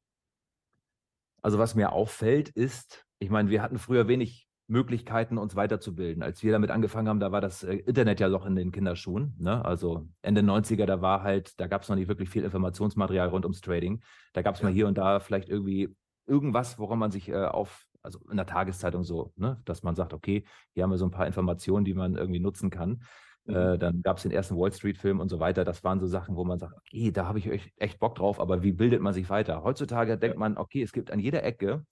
[1.42, 6.22] Also was mir auffällt ist, ich meine, wir hatten früher wenig Möglichkeiten, uns weiterzubilden.
[6.22, 9.34] Als wir damit angefangen haben, da war das äh, Internet ja noch in den Kinderschuhen.
[9.38, 9.64] Ne?
[9.64, 13.44] Also Ende 90er, da war halt, da gab es noch nicht wirklich viel Informationsmaterial rund
[13.44, 14.02] ums Trading.
[14.32, 14.66] Da gab es ja.
[14.66, 15.94] mal hier und da vielleicht irgendwie
[16.26, 19.60] irgendwas, woran man sich äh, auf, also in der Tageszeitung so, ne?
[19.64, 22.70] dass man sagt, okay, hier haben wir so ein paar Informationen, die man irgendwie nutzen
[22.70, 23.02] kann.
[23.44, 23.54] Mhm.
[23.54, 25.64] Äh, dann gab es den ersten Wall Street-Film und so weiter.
[25.64, 28.40] Das waren so Sachen, wo man sagt, okay, da habe ich echt, echt Bock drauf,
[28.40, 29.62] aber wie bildet man sich weiter?
[29.64, 31.84] Heutzutage denkt man, okay, es gibt an jeder Ecke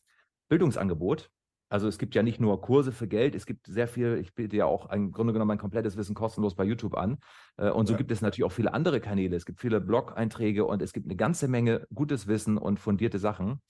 [0.49, 1.31] Bildungsangebot.
[1.69, 4.57] Also es gibt ja nicht nur Kurse für Geld, es gibt sehr viel, ich biete
[4.57, 7.19] ja auch im Grunde genommen mein komplettes Wissen kostenlos bei YouTube an.
[7.57, 7.99] Äh, und so ja.
[7.99, 9.37] gibt es natürlich auch viele andere Kanäle.
[9.37, 13.61] Es gibt viele Blog-Einträge und es gibt eine ganze Menge gutes Wissen und fundierte Sachen.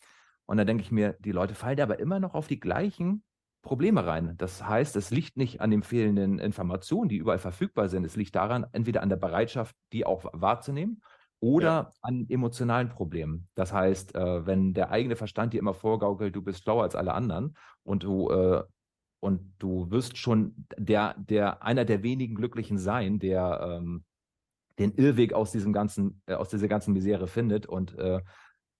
[0.46, 3.22] Und da denke ich mir, die Leute fallen aber immer noch auf die gleichen
[3.62, 4.34] Probleme rein.
[4.38, 8.04] Das heißt, es liegt nicht an den fehlenden Informationen, die überall verfügbar sind.
[8.04, 11.02] Es liegt daran, entweder an der Bereitschaft, die auch wahrzunehmen,
[11.40, 11.92] oder ja.
[12.02, 13.48] an emotionalen Problemen.
[13.54, 17.14] Das heißt, äh, wenn der eigene Verstand dir immer vorgaukelt, du bist schlauer als alle
[17.14, 18.62] anderen und du äh,
[19.22, 24.04] und du wirst schon der, der, einer der wenigen Glücklichen sein, der ähm,
[24.78, 27.96] den Irrweg aus diesem ganzen, äh, aus dieser ganzen Misere findet und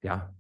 [0.03, 0.35] ja,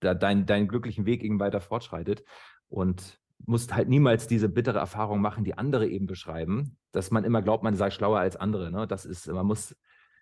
[0.00, 2.24] da dein, deinen glücklichen Weg eben weiter fortschreitet.
[2.68, 7.42] Und musst halt niemals diese bittere Erfahrung machen, die andere eben beschreiben, dass man immer
[7.42, 8.70] glaubt, man sei schlauer als andere.
[8.70, 8.86] Ne?
[8.86, 9.76] Das ist, man muss,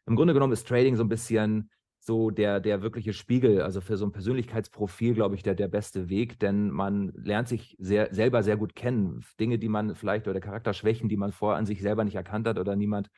[0.06, 3.96] im Grunde genommen ist Trading so ein bisschen so der, der wirkliche Spiegel, also für
[3.96, 8.44] so ein Persönlichkeitsprofil, glaube ich, der, der beste Weg, denn man lernt sich sehr, selber
[8.44, 9.24] sehr gut kennen.
[9.40, 12.58] Dinge, die man vielleicht oder Charakterschwächen, die man vorher an sich selber nicht erkannt hat
[12.58, 13.10] oder niemand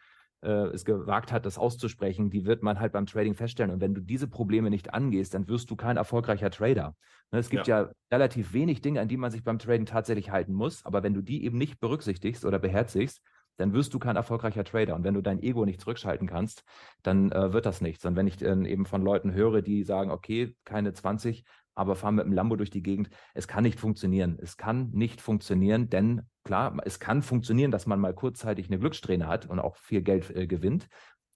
[0.46, 3.72] es gewagt hat, das auszusprechen, die wird man halt beim Trading feststellen.
[3.72, 6.94] Und wenn du diese Probleme nicht angehst, dann wirst du kein erfolgreicher Trader.
[7.33, 7.83] Ne, es gibt ja.
[7.83, 11.14] ja relativ wenig Dinge, an die man sich beim Trading tatsächlich halten muss, aber wenn
[11.14, 13.20] du die eben nicht berücksichtigst oder beherzigst,
[13.59, 14.94] dann wirst du kein erfolgreicher Trader.
[14.94, 16.62] Und wenn du dein Ego nicht zurückschalten kannst,
[17.03, 18.05] dann äh, wird das nichts.
[18.07, 22.14] Und wenn ich äh, eben von Leuten höre, die sagen, okay, keine 20, aber fahren
[22.14, 24.38] mit dem Lambo durch die Gegend, es kann nicht funktionieren.
[24.40, 29.27] Es kann nicht funktionieren, denn klar, es kann funktionieren, dass man mal kurzzeitig eine Glückssträhne
[29.27, 30.89] hat und auch viel Geld äh, gewinnt.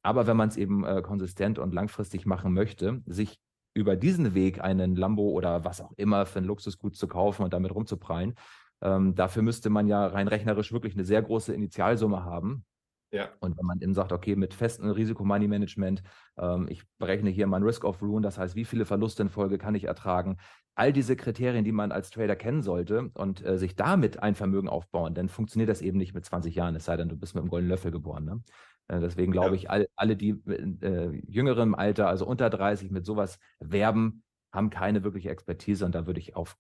[0.03, 3.39] Aber wenn man es eben äh, konsistent und langfristig machen möchte, sich
[3.75, 7.53] über diesen Weg einen Lambo oder was auch immer für ein Luxusgut zu kaufen und
[7.53, 8.37] damit rumzuprallen,
[8.81, 12.65] ähm, dafür müsste man ja rein rechnerisch wirklich eine sehr große Initialsumme haben.
[13.13, 13.29] Ja.
[13.41, 16.03] Und wenn man eben sagt, okay, mit festem Risikomoney-Management,
[16.39, 19.59] ähm, ich berechne hier mein Risk of Ruin, das heißt, wie viele Verluste in Folge
[19.59, 20.39] kann ich ertragen,
[20.75, 24.69] all diese Kriterien, die man als Trader kennen sollte und äh, sich damit ein Vermögen
[24.69, 27.43] aufbauen, dann funktioniert das eben nicht mit 20 Jahren, es sei denn, du bist mit
[27.43, 28.25] einem goldenen Löffel geboren.
[28.25, 28.43] Ne?
[28.89, 29.55] Äh, deswegen glaube ja.
[29.55, 35.05] ich, all, alle, die äh, jüngerem Alter, also unter 30, mit sowas werben, haben keine
[35.05, 36.57] wirkliche Expertise und da würde ich auf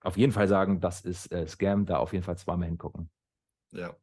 [0.00, 3.10] auf jeden Fall sagen, das ist äh, Scam, da auf jeden Fall zweimal hingucken.
[3.72, 3.94] Ja.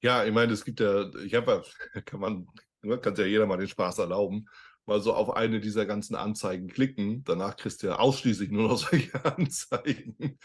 [0.00, 2.46] Ja, ich meine, es gibt ja, ich habe ja, kann man,
[2.82, 4.46] ne, kann ja jeder mal den Spaß erlauben,
[4.86, 7.24] mal so auf eine dieser ganzen Anzeigen klicken.
[7.24, 10.38] Danach kriegst du ja ausschließlich nur noch solche Anzeigen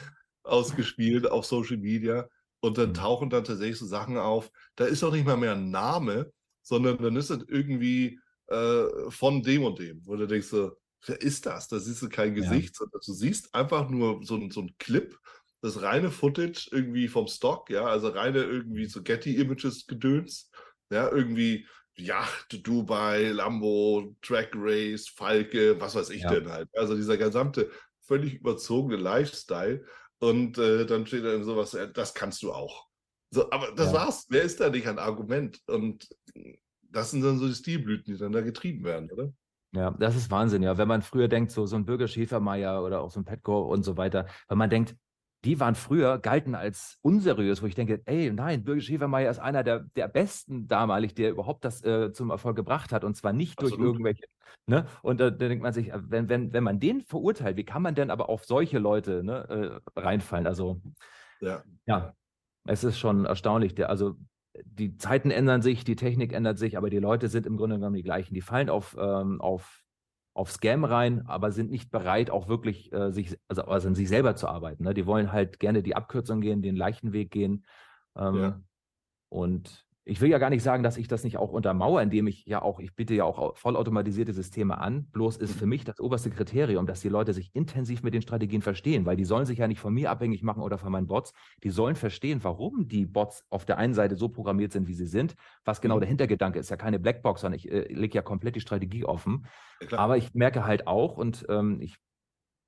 [0.43, 2.27] ausgespielt auf Social Media.
[2.61, 2.95] Und dann mhm.
[2.95, 4.51] tauchen dann tatsächlich so Sachen auf.
[4.75, 6.31] Da ist auch nicht mal mehr ein Name,
[6.61, 10.71] sondern dann ist es irgendwie äh, von dem und dem, wo du denkst so,
[11.05, 11.67] wer ist das?
[11.67, 12.79] Da siehst du kein Gesicht, ja.
[12.79, 15.17] sondern du siehst einfach nur so, so ein Clip,
[15.61, 20.49] das reine Footage irgendwie vom Stock, ja, also reine irgendwie so Getty-Images gedöns,
[20.91, 21.67] ja, irgendwie
[21.97, 26.31] Yacht, Dubai, Lambo, Track Race, Falke, was weiß ich ja.
[26.33, 26.69] denn halt.
[26.75, 27.69] Also dieser gesamte
[28.01, 29.85] völlig überzogene Lifestyle.
[30.19, 32.87] Und äh, dann steht da sowas, das kannst du auch.
[33.31, 33.99] So, aber das ja.
[33.99, 34.25] war's.
[34.29, 35.61] Wer ist da nicht ein Argument?
[35.67, 36.09] Und
[36.81, 39.31] das sind dann so die Stilblüten, die dann da getrieben werden, oder?
[39.71, 40.77] Ja, das ist Wahnsinn, ja.
[40.77, 43.83] Wenn man früher denkt, so, so ein Bürger Schäfermeier oder auch so ein Petco und
[43.83, 44.95] so weiter, wenn man denkt,
[45.45, 49.63] die waren früher, galten als unseriös, wo ich denke, ey, nein, Bürger Schäfermeier ist einer
[49.63, 53.57] der, der besten damalig, der überhaupt das äh, zum Erfolg gebracht hat und zwar nicht
[53.59, 53.79] Absolut.
[53.79, 54.25] durch irgendwelche,
[54.65, 54.85] ne?
[55.01, 57.95] Und äh, da denkt man sich, wenn, wenn, wenn man den verurteilt, wie kann man
[57.95, 60.45] denn aber auf solche Leute ne, äh, reinfallen?
[60.45, 60.81] Also,
[61.39, 61.63] ja.
[61.85, 62.13] ja,
[62.65, 63.75] es ist schon erstaunlich.
[63.75, 64.15] Der, also
[64.65, 67.95] die Zeiten ändern sich, die Technik ändert sich, aber die Leute sind im Grunde genommen
[67.95, 68.33] die gleichen.
[68.33, 69.83] Die fallen auf, ähm, auf,
[70.33, 74.07] auf Scam rein, aber sind nicht bereit, auch wirklich äh, sich, also, also an sich
[74.07, 74.83] selber zu arbeiten.
[74.83, 74.93] Ne?
[74.93, 77.65] Die wollen halt gerne die Abkürzung gehen, den leichten Weg gehen.
[78.15, 78.61] Ähm, ja.
[79.29, 82.45] Und ich will ja gar nicht sagen, dass ich das nicht auch untermauere, indem ich
[82.45, 85.05] ja auch, ich bitte ja auch vollautomatisierte Systeme an.
[85.11, 85.69] Bloß ist für mhm.
[85.69, 89.25] mich das oberste Kriterium, dass die Leute sich intensiv mit den Strategien verstehen, weil die
[89.25, 91.33] sollen sich ja nicht von mir abhängig machen oder von meinen Bots.
[91.63, 95.07] Die sollen verstehen, warum die Bots auf der einen Seite so programmiert sind, wie sie
[95.07, 95.35] sind.
[95.63, 96.01] Was genau mhm.
[96.01, 99.45] der Hintergedanke ist, ja keine Blackbox, sondern ich äh, lege ja komplett die Strategie offen.
[99.89, 101.97] Ja, Aber ich merke halt auch, und ähm, ich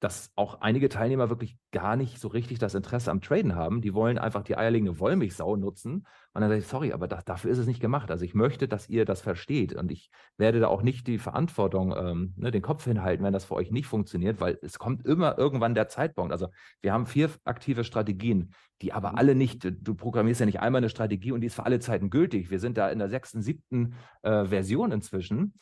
[0.02, 3.82] dass auch einige Teilnehmer wirklich gar nicht so richtig das Interesse am Traden haben.
[3.82, 6.08] Die wollen einfach die eierlegende Wollmilchsau nutzen.
[6.34, 8.10] Und dann sage ich, sorry, aber das, dafür ist es nicht gemacht.
[8.10, 9.74] Also ich möchte, dass ihr das versteht.
[9.76, 13.46] Und ich werde da auch nicht die Verantwortung, ähm, ne, den Kopf hinhalten, wenn das
[13.46, 16.32] für euch nicht funktioniert, weil es kommt immer irgendwann der Zeitpunkt.
[16.32, 16.48] Also
[16.82, 19.18] wir haben vier aktive Strategien, die aber mhm.
[19.20, 22.10] alle nicht, du programmierst ja nicht einmal eine Strategie und die ist für alle Zeiten
[22.10, 22.50] gültig.
[22.50, 25.54] Wir sind da in der sechsten, siebten äh, Version inzwischen.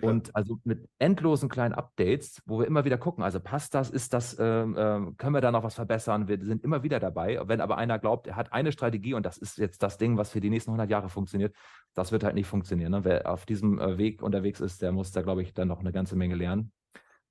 [0.00, 3.90] Ja, und also mit endlosen kleinen Updates, wo wir immer wieder gucken, also passt das,
[3.90, 6.28] ist das, ähm, ähm, können wir da noch was verbessern?
[6.28, 7.40] Wir sind immer wieder dabei.
[7.44, 10.30] Wenn aber einer glaubt, er hat eine Strategie und das ist jetzt das Ding, was
[10.30, 11.54] für die nächsten 100 Jahre funktioniert,
[11.94, 12.92] das wird halt nicht funktionieren.
[12.92, 13.04] Ne?
[13.04, 15.92] Wer auf diesem äh, Weg unterwegs ist, der muss da, glaube ich, dann noch eine
[15.92, 16.72] ganze Menge lernen.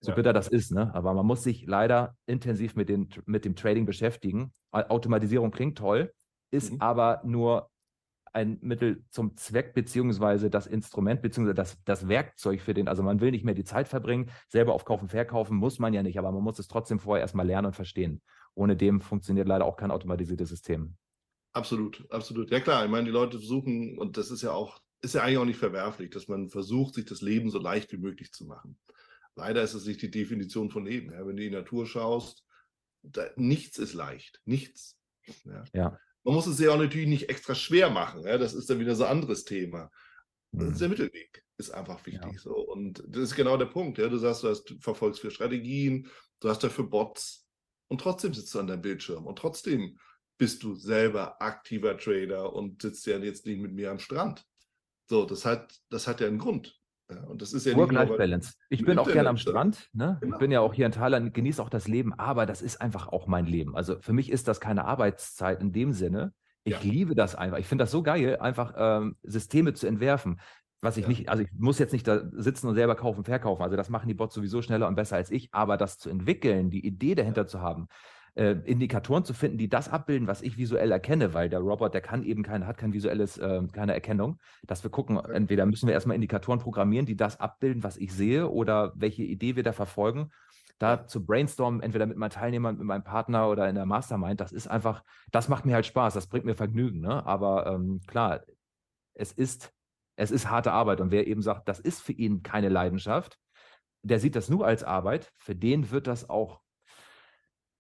[0.02, 0.16] So ja.
[0.16, 0.94] bitter das ist, ne?
[0.96, 4.52] Aber man muss sich leider intensiv mit, den, mit dem Trading beschäftigen.
[4.72, 6.12] Automatisierung klingt toll,
[6.50, 6.82] ist mhm.
[6.82, 7.70] aber nur
[8.34, 13.20] ein Mittel zum Zweck, beziehungsweise das Instrument, beziehungsweise das, das Werkzeug für den, also man
[13.20, 16.32] will nicht mehr die Zeit verbringen, selber auf Kaufen, Verkaufen muss man ja nicht, aber
[16.32, 18.22] man muss es trotzdem vorher erstmal lernen und verstehen.
[18.54, 20.96] Ohne dem funktioniert leider auch kein automatisiertes System.
[21.54, 22.52] Absolut, absolut.
[22.52, 25.38] Ja klar, ich meine, die Leute suchen, und das ist ja auch ist ja eigentlich
[25.40, 28.78] auch nicht verwerflich, dass man versucht, sich das Leben so leicht wie möglich zu machen.
[29.36, 31.12] Leider ist es nicht die Definition von Leben.
[31.12, 32.46] Ja, wenn du in die Natur schaust,
[33.02, 34.42] da, nichts ist leicht.
[34.46, 34.98] Nichts.
[35.46, 35.64] Ja.
[35.74, 36.00] ja.
[36.24, 38.24] Man muss es ja auch natürlich nicht extra schwer machen.
[38.24, 38.38] Ja?
[38.38, 39.92] Das ist dann wieder so ein anderes Thema.
[40.52, 40.78] Mhm.
[40.78, 42.34] der Mittelweg, ist einfach wichtig.
[42.34, 42.40] Ja.
[42.40, 42.56] So.
[42.56, 43.98] Und das ist genau der Punkt.
[43.98, 44.10] Ja?
[44.10, 47.48] Du sagst, du hast, verfolgst für Strategien, du hast dafür Bots
[47.88, 49.98] und trotzdem sitzt du an deinem Bildschirm und trotzdem
[50.38, 54.44] bist du selber aktiver Trader und sitzt ja jetzt nicht mit mir am Strand.
[55.08, 56.81] So, das hat, das hat ja einen Grund.
[57.12, 58.54] Ja, und das ist ja Work-Life-Balance.
[58.70, 59.90] Ich bin auch gerne am Strand.
[59.94, 60.18] Ne?
[60.22, 60.36] Genau.
[60.36, 63.08] Ich bin ja auch hier in Thailand, genieße auch das Leben, aber das ist einfach
[63.10, 63.76] auch mein Leben.
[63.76, 66.34] Also für mich ist das keine Arbeitszeit in dem Sinne.
[66.64, 66.92] Ich ja.
[66.92, 67.58] liebe das einfach.
[67.58, 70.40] Ich finde das so geil, einfach ähm, Systeme zu entwerfen.
[70.84, 71.10] Was ich ja.
[71.10, 73.62] nicht, also ich muss jetzt nicht da sitzen und selber kaufen, verkaufen.
[73.62, 75.50] Also das machen die Bots sowieso schneller und besser als ich.
[75.52, 77.88] Aber das zu entwickeln, die Idee dahinter zu haben,
[78.36, 82.02] äh, Indikatoren zu finden, die das abbilden, was ich visuell erkenne, weil der Robot, der
[82.02, 85.94] kann eben keine, hat kein visuelles, äh, keine Erkennung, dass wir gucken, entweder müssen wir
[85.94, 90.32] erstmal Indikatoren programmieren, die das abbilden, was ich sehe, oder welche Idee wir da verfolgen.
[90.80, 94.52] Da zu brainstormen, entweder mit meinen Teilnehmern, mit meinem Partner oder in der Mastermind, das
[94.52, 97.02] ist einfach, das macht mir halt Spaß, das bringt mir Vergnügen.
[97.02, 97.24] Ne?
[97.26, 98.42] Aber ähm, klar,
[99.14, 99.72] es ist,
[100.16, 101.00] es ist harte Arbeit.
[101.00, 103.38] Und wer eben sagt, das ist für ihn keine Leidenschaft,
[104.02, 106.61] der sieht das nur als Arbeit, für den wird das auch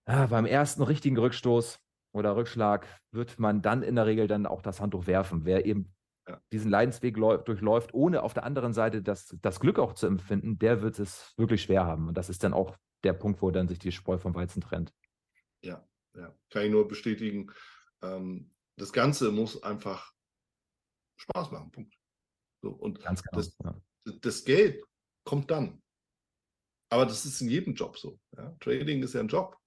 [0.05, 1.79] beim ersten richtigen Rückstoß
[2.13, 5.45] oder Rückschlag wird man dann in der Regel dann auch das Handtuch werfen.
[5.45, 5.93] Wer eben
[6.51, 10.81] diesen Leidensweg durchläuft, ohne auf der anderen Seite das, das Glück auch zu empfinden, der
[10.81, 12.07] wird es wirklich schwer haben.
[12.07, 14.93] Und das ist dann auch der Punkt, wo dann sich die Spreu vom Weizen trennt.
[15.63, 15.85] Ja,
[16.15, 16.35] ja.
[16.49, 17.51] kann ich nur bestätigen.
[18.01, 20.13] Ähm, das Ganze muss einfach
[21.17, 21.71] Spaß machen.
[21.71, 21.95] Punkt.
[22.63, 23.75] So, und Ganz genau, das, ja.
[24.21, 24.83] das Geld
[25.23, 25.81] kommt dann.
[26.89, 28.19] Aber das ist in jedem Job so.
[28.37, 28.55] Ja?
[28.59, 29.57] Trading ist ja ein Job.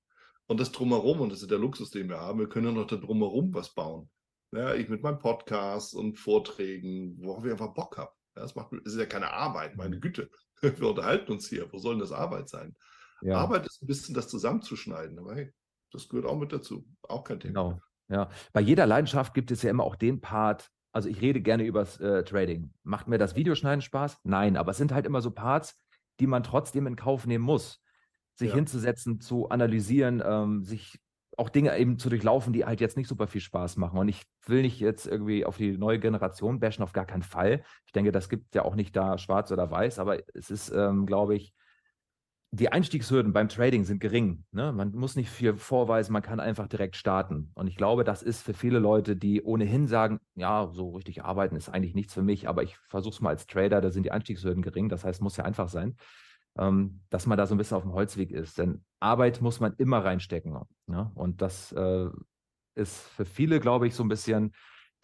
[0.46, 2.86] Und das drumherum, und das ist der Luxus, den wir haben, wir können ja noch
[2.86, 4.10] da drumherum was bauen.
[4.52, 8.12] Ja, ich mit meinem Podcast und Vorträgen, worauf ich einfach Bock habe.
[8.36, 10.30] Ja, das macht, ist ja keine Arbeit, meine Güte.
[10.62, 11.72] Wir unterhalten uns hier.
[11.72, 12.74] Wo soll denn das Arbeit sein?
[13.22, 13.38] Ja.
[13.38, 15.18] Arbeit ist ein bisschen das zusammenzuschneiden.
[15.18, 15.52] Aber hey,
[15.90, 16.86] das gehört auch mit dazu.
[17.02, 17.52] Auch kein Thema.
[17.52, 17.80] Genau.
[18.08, 18.28] Ja.
[18.52, 21.82] Bei jeder Leidenschaft gibt es ja immer auch den Part, also ich rede gerne über
[22.00, 22.72] äh, Trading.
[22.82, 24.18] Macht mir das Videoschneiden Spaß?
[24.24, 25.76] Nein, aber es sind halt immer so Parts,
[26.20, 27.83] die man trotzdem in Kauf nehmen muss
[28.34, 28.54] sich ja.
[28.54, 30.98] hinzusetzen, zu analysieren, ähm, sich
[31.36, 33.98] auch Dinge eben zu durchlaufen, die halt jetzt nicht super viel Spaß machen.
[33.98, 37.62] Und ich will nicht jetzt irgendwie auf die neue Generation bashen, auf gar keinen Fall.
[37.86, 41.06] Ich denke, das gibt ja auch nicht da schwarz oder weiß, aber es ist, ähm,
[41.06, 41.52] glaube ich,
[42.52, 44.44] die Einstiegshürden beim Trading sind gering.
[44.52, 44.72] Ne?
[44.72, 47.50] Man muss nicht viel vorweisen, man kann einfach direkt starten.
[47.54, 51.56] Und ich glaube, das ist für viele Leute, die ohnehin sagen, ja, so richtig arbeiten
[51.56, 54.12] ist eigentlich nichts für mich, aber ich versuche es mal als Trader, da sind die
[54.12, 54.88] Einstiegshürden gering.
[54.88, 55.96] Das heißt, muss ja einfach sein
[56.58, 58.58] ähm, dass man da so ein bisschen auf dem Holzweg ist.
[58.58, 60.58] Denn Arbeit muss man immer reinstecken.
[60.86, 61.10] Ne?
[61.14, 62.08] Und das äh,
[62.74, 64.52] ist für viele, glaube ich, so ein bisschen,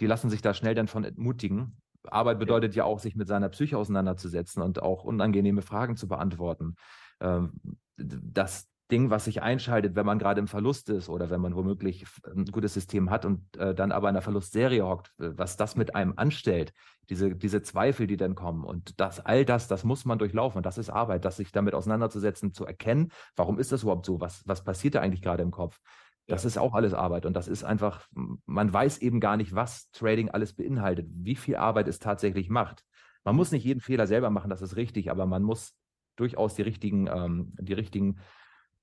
[0.01, 1.77] die lassen sich da schnell dann von entmutigen.
[2.05, 6.77] Arbeit bedeutet ja, auch, sich mit seiner Psyche auseinanderzusetzen und auch unangenehme Fragen zu beantworten.
[7.21, 7.53] Ähm,
[7.97, 12.05] das Ding, was sich einschaltet, wenn man gerade im Verlust ist oder wenn man womöglich
[12.25, 15.95] ein gutes System hat und äh, dann aber in der Verlustserie hockt, was das mit
[15.95, 16.73] einem anstellt,
[17.09, 20.67] diese, diese Zweifel, die dann kommen und das, all das, das muss man durchlaufen und
[20.67, 24.43] das ist Arbeit, das sich damit auseinanderzusetzen, zu erkennen, warum ist das überhaupt so, was,
[24.47, 25.81] was passiert da eigentlich gerade im Kopf.
[26.27, 26.49] Das ja.
[26.49, 28.07] ist auch alles Arbeit und das ist einfach,
[28.47, 32.85] man weiß eben gar nicht, was Trading alles beinhaltet, wie viel Arbeit es tatsächlich macht.
[33.25, 35.75] Man muss nicht jeden Fehler selber machen, das ist richtig, aber man muss
[36.17, 38.19] durchaus die richtigen, ähm, die richtigen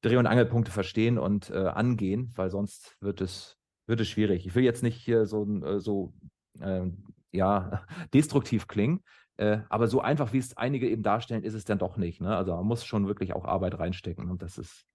[0.01, 3.57] Dreh- und Angelpunkte verstehen und äh, angehen, weil sonst wird es,
[3.87, 4.45] wird es schwierig.
[4.45, 6.13] Ich will jetzt nicht hier so, äh, so
[6.59, 6.85] äh,
[7.31, 7.83] ja,
[8.13, 9.03] destruktiv klingen,
[9.37, 12.21] äh, aber so einfach, wie es einige eben darstellen, ist es dann doch nicht.
[12.21, 12.35] Ne?
[12.35, 14.85] Also man muss schon wirklich auch Arbeit reinstecken und das ist,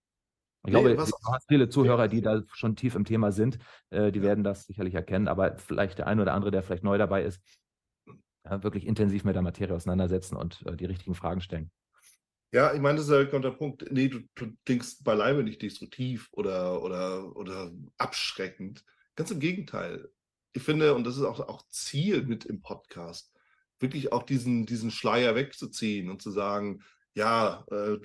[0.64, 1.12] ich glaube, nee, was,
[1.48, 3.58] viele Zuhörer, die da schon tief im Thema sind,
[3.90, 4.26] äh, die ja.
[4.26, 7.42] werden das sicherlich erkennen, aber vielleicht der eine oder andere, der vielleicht neu dabei ist,
[8.44, 11.70] wirklich intensiv mit der Materie auseinandersetzen und äh, die richtigen Fragen stellen.
[12.52, 13.90] Ja, ich meine, das ist halt genau der Punkt.
[13.90, 18.84] Nee, du, du denkst beileibe nicht destruktiv oder, oder, oder abschreckend.
[19.16, 20.10] Ganz im Gegenteil.
[20.52, 23.32] Ich finde, und das ist auch, auch Ziel mit im Podcast,
[23.80, 26.82] wirklich auch diesen, diesen Schleier wegzuziehen und zu sagen,
[27.14, 27.96] ja, äh,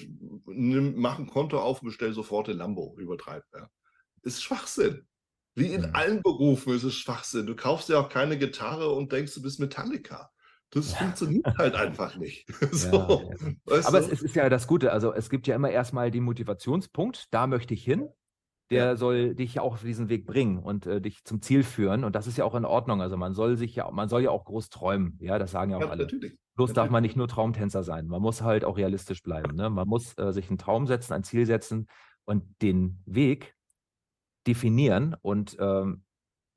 [0.46, 3.44] nimm, mach ein Konto auf und bestell sofort den Lambo, übertreib.
[3.54, 3.70] Ja.
[4.22, 5.06] Ist Schwachsinn.
[5.56, 5.92] Wie in ja.
[5.92, 7.48] allen Berufen ist es Schwachsinn.
[7.48, 10.32] Du kaufst ja auch keine Gitarre und denkst, du bist Metallica.
[10.72, 10.98] Das ja.
[10.98, 12.48] funktioniert halt einfach nicht.
[12.72, 13.32] so,
[13.68, 14.92] ja, Aber es, es, ist ja das Gute.
[14.92, 18.10] Also es gibt ja immer erstmal den Motivationspunkt, da möchte ich hin.
[18.70, 22.04] Der soll dich ja auch auf diesen Weg bringen und äh, dich zum Ziel führen.
[22.04, 23.02] Und das ist ja auch in Ordnung.
[23.02, 25.18] Also man soll sich ja, man soll ja auch groß träumen.
[25.22, 26.04] Ja, das sagen ja auch alle.
[26.04, 26.38] Natürlich.
[26.56, 28.08] Bloß darf man nicht nur Traumtänzer sein.
[28.08, 29.56] Man muss halt auch realistisch bleiben.
[29.56, 29.70] Ne?
[29.70, 31.88] Man muss äh, sich einen Traum setzen, ein Ziel setzen
[32.26, 33.56] und den Weg
[34.48, 36.04] definieren und ähm,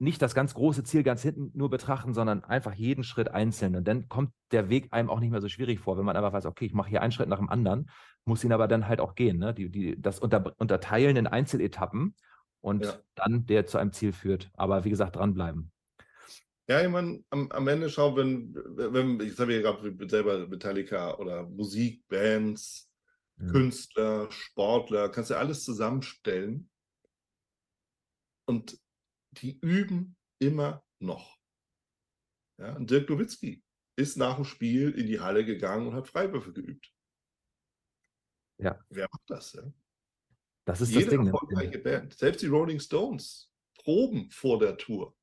[0.01, 3.77] nicht das ganz große Ziel ganz hinten nur betrachten, sondern einfach jeden Schritt einzeln.
[3.77, 6.33] Und dann kommt der Weg einem auch nicht mehr so schwierig vor, wenn man einfach
[6.33, 7.91] weiß, okay, ich mache hier einen Schritt nach dem anderen,
[8.25, 9.39] muss ihn aber dann halt auch gehen.
[9.39, 9.53] Ne?
[9.53, 12.15] Die, die, das unter, Unterteilen in Einzeletappen
[12.63, 12.99] und ja.
[13.15, 14.51] dann der zu einem Ziel führt.
[14.55, 15.71] Aber wie gesagt, dranbleiben.
[16.67, 21.19] Ja, ich meine, am, am Ende schau, wenn, wenn ich sage ja gerade selber Metallica
[21.19, 22.91] oder Musik, Bands,
[23.37, 23.53] mhm.
[23.53, 26.71] Künstler, Sportler, kannst du alles zusammenstellen.
[28.47, 28.80] Und
[29.33, 31.39] die üben immer noch.
[32.59, 33.63] Ja, und Dirk Nowitzki
[33.97, 36.93] ist nach dem Spiel in die Halle gegangen und hat Freiwürfe geübt.
[38.59, 38.79] Ja.
[38.91, 39.53] Wer macht das?
[39.55, 39.63] Ja?
[40.67, 41.23] Das ist Jede das Ding.
[41.25, 41.31] Ne?
[41.31, 41.79] Erfolgreiche ne?
[41.79, 45.17] Band, selbst die Rolling Stones, proben vor der Tour.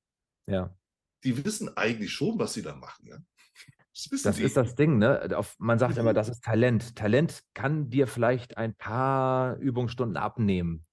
[0.48, 0.76] Ja.
[1.24, 3.08] Die wissen eigentlich schon, was sie da machen.
[3.08, 3.18] Ja?
[3.94, 5.28] Das, das ist das Ding, ne?
[5.58, 6.96] man sagt immer, das ist Talent.
[6.96, 10.87] Talent kann dir vielleicht ein paar Übungsstunden abnehmen.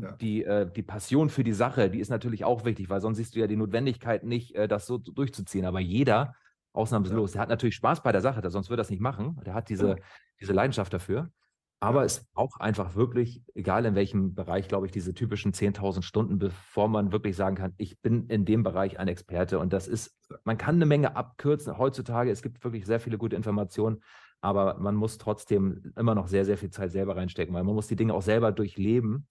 [0.00, 0.12] Ja.
[0.12, 3.34] Die, äh, die Passion für die Sache, die ist natürlich auch wichtig, weil sonst siehst
[3.34, 5.64] du ja die Notwendigkeit nicht, äh, das so durchzuziehen.
[5.64, 6.34] Aber jeder,
[6.72, 7.34] ausnahmslos, ja.
[7.34, 9.40] der hat natürlich Spaß bei der Sache, der sonst würde das nicht machen.
[9.44, 9.96] Der hat diese, ja.
[10.40, 11.30] diese Leidenschaft dafür.
[11.78, 16.38] Aber es braucht einfach wirklich, egal in welchem Bereich, glaube ich, diese typischen 10.000 Stunden,
[16.38, 19.58] bevor man wirklich sagen kann, ich bin in dem Bereich ein Experte.
[19.58, 21.76] Und das ist, man kann eine Menge abkürzen.
[21.76, 24.02] Heutzutage, es gibt wirklich sehr viele gute Informationen,
[24.40, 27.88] aber man muss trotzdem immer noch sehr, sehr viel Zeit selber reinstecken, weil man muss
[27.88, 29.26] die Dinge auch selber durchleben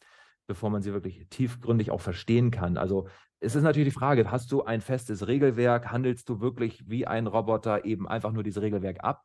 [0.48, 2.78] bevor man sie wirklich tiefgründig auch verstehen kann.
[2.78, 3.08] Also
[3.40, 7.28] es ist natürlich die Frage, hast du ein festes Regelwerk, handelst du wirklich wie ein
[7.28, 9.24] Roboter eben einfach nur dieses Regelwerk ab?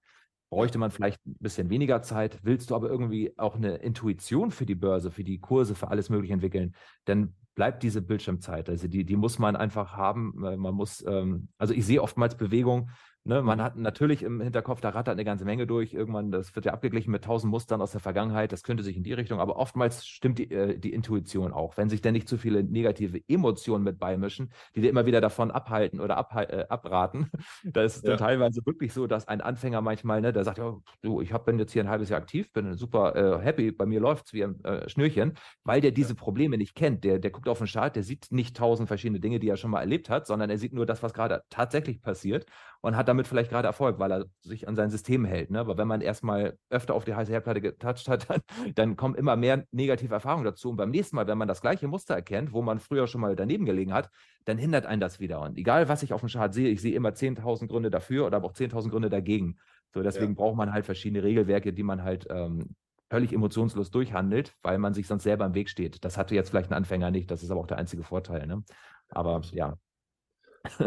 [0.50, 2.40] Bräuchte man vielleicht ein bisschen weniger Zeit?
[2.42, 6.10] Willst du aber irgendwie auch eine Intuition für die Börse, für die Kurse, für alles
[6.10, 6.74] Mögliche entwickeln?
[7.04, 8.68] Dann bleibt diese Bildschirmzeit.
[8.68, 10.32] Also die, die muss man einfach haben.
[10.34, 12.90] Man muss, ähm, also ich sehe oftmals Bewegung,
[13.24, 15.92] Ne, man hat natürlich im Hinterkopf, da rattert eine ganze Menge durch.
[15.92, 18.50] Irgendwann, das wird ja abgeglichen mit tausend Mustern aus der Vergangenheit.
[18.50, 21.76] Das könnte sich in die Richtung, aber oftmals stimmt die, äh, die Intuition auch.
[21.76, 25.50] Wenn sich denn nicht zu viele negative Emotionen mit beimischen, die dir immer wieder davon
[25.50, 27.30] abhalten oder ab, äh, abraten,
[27.64, 28.08] da ist es ja.
[28.08, 31.44] dann teilweise wirklich so, dass ein Anfänger manchmal, ne, der sagt, oh, du, ich hab,
[31.44, 34.32] bin jetzt hier ein halbes Jahr aktiv, bin super äh, happy, bei mir läuft es
[34.32, 37.04] wie ein äh, Schnürchen, weil der diese Probleme nicht kennt.
[37.04, 39.70] Der, der guckt auf den Chart, der sieht nicht tausend verschiedene Dinge, die er schon
[39.70, 42.46] mal erlebt hat, sondern er sieht nur das, was gerade tatsächlich passiert
[42.82, 45.50] und hat damit vielleicht gerade Erfolg, weil er sich an sein System hält.
[45.50, 45.60] Ne?
[45.60, 48.40] Aber wenn man erstmal öfter auf die heiße Herdplatte getatscht hat, dann,
[48.74, 50.70] dann, kommen immer mehr negative Erfahrungen dazu.
[50.70, 53.36] Und beim nächsten Mal, wenn man das gleiche Muster erkennt, wo man früher schon mal
[53.36, 54.10] daneben gelegen hat,
[54.44, 55.40] dann hindert einen das wieder.
[55.42, 58.38] Und egal, was ich auf dem Chart sehe, ich sehe immer 10.000 Gründe dafür oder
[58.38, 59.58] aber auch 10.000 Gründe dagegen.
[59.92, 60.36] So, deswegen ja.
[60.36, 62.74] braucht man halt verschiedene Regelwerke, die man halt ähm,
[63.10, 66.04] völlig emotionslos durchhandelt, weil man sich sonst selber im Weg steht.
[66.04, 68.46] Das hatte jetzt vielleicht ein Anfänger nicht, das ist aber auch der einzige Vorteil.
[68.46, 68.62] Ne?
[69.08, 69.76] Aber ja,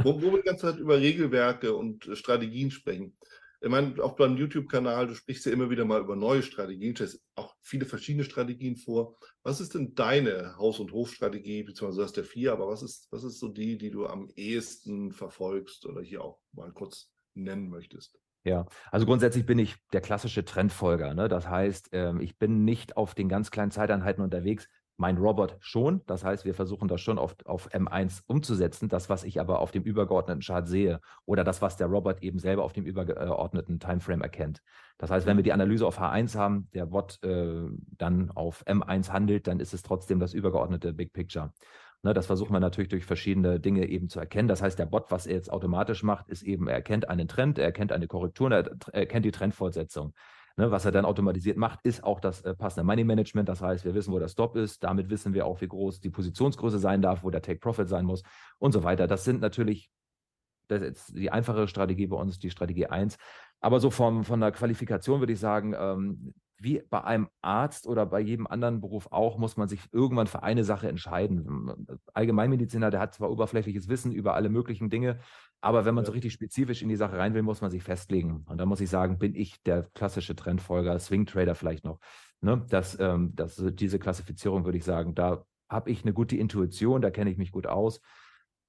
[0.04, 3.16] wo, wo wir die ganze Zeit über Regelwerke und äh, Strategien sprechen.
[3.62, 7.24] Ich meine, auch beim YouTube-Kanal, du sprichst ja immer wieder mal über neue Strategien, stellst
[7.36, 9.16] auch viele verschiedene Strategien vor.
[9.42, 13.08] Was ist denn deine Haus- und Hofstrategie, beziehungsweise du hast ja vier, aber was ist,
[13.12, 17.70] was ist so die, die du am ehesten verfolgst oder hier auch mal kurz nennen
[17.70, 18.20] möchtest?
[18.44, 21.14] Ja, also grundsätzlich bin ich der klassische Trendfolger.
[21.14, 21.30] Ne?
[21.30, 26.02] Das heißt, ähm, ich bin nicht auf den ganz kleinen Zeiteinheiten unterwegs, mein Robot schon.
[26.06, 29.72] Das heißt, wir versuchen das schon auf, auf M1 umzusetzen, das, was ich aber auf
[29.72, 34.22] dem übergeordneten Chart sehe oder das, was der Robot eben selber auf dem übergeordneten Timeframe
[34.22, 34.62] erkennt.
[34.98, 37.66] Das heißt, wenn wir die Analyse auf H1 haben, der Bot äh,
[37.98, 41.52] dann auf M1 handelt, dann ist es trotzdem das übergeordnete Big Picture.
[42.04, 44.50] Ne, das versuchen wir natürlich durch verschiedene Dinge eben zu erkennen.
[44.50, 47.58] Das heißt, der Bot, was er jetzt automatisch macht, ist eben, er erkennt einen Trend,
[47.58, 50.14] er erkennt eine Korrektur, er erkennt die Trendfortsetzung.
[50.56, 53.50] Ne, was er dann automatisiert macht, ist auch das äh, passende Money Management.
[53.50, 54.84] Das heißt, wir wissen, wo der Stop ist.
[54.84, 58.06] Damit wissen wir auch, wie groß die Positionsgröße sein darf, wo der Take Profit sein
[58.06, 58.22] muss
[58.60, 59.08] und so weiter.
[59.08, 59.90] Das sind natürlich
[60.68, 63.18] das ist die einfache Strategie bei uns, die Strategie 1.
[63.60, 66.34] Aber so vom, von der Qualifikation würde ich sagen, ähm,
[66.64, 70.44] wie bei einem Arzt oder bei jedem anderen Beruf auch, muss man sich irgendwann für
[70.44, 72.00] eine Sache entscheiden.
[72.14, 75.20] Allgemeinmediziner, der hat zwar oberflächliches Wissen über alle möglichen Dinge,
[75.62, 76.08] aber wenn man ja.
[76.08, 78.46] so richtig spezifisch in die Sache rein will, muss man sich festlegen.
[78.48, 82.00] Und da muss ich sagen, bin ich der klassische Trendfolger, Swing Trader vielleicht noch.
[82.42, 82.66] Ne?
[82.70, 87.12] Das, ähm, das, diese Klassifizierung würde ich sagen, da habe ich eine gute Intuition, da
[87.12, 88.02] kenne ich mich gut aus.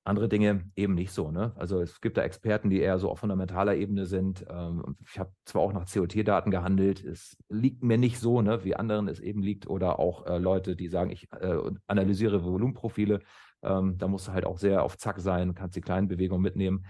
[0.06, 1.30] Andere Dinge eben nicht so.
[1.30, 1.52] Ne?
[1.56, 4.44] Also es gibt da Experten, die eher so auf fundamentaler Ebene sind.
[4.50, 8.76] Ähm, ich habe zwar auch nach COT-Daten gehandelt, es liegt mir nicht so, ne, wie
[8.76, 9.66] anderen es eben liegt.
[9.66, 13.20] Oder auch äh, Leute, die sagen, ich äh, analysiere Volumenprofile.
[13.62, 16.84] Ähm, da musst du halt auch sehr auf Zack sein, kannst die kleinen Bewegungen mitnehmen.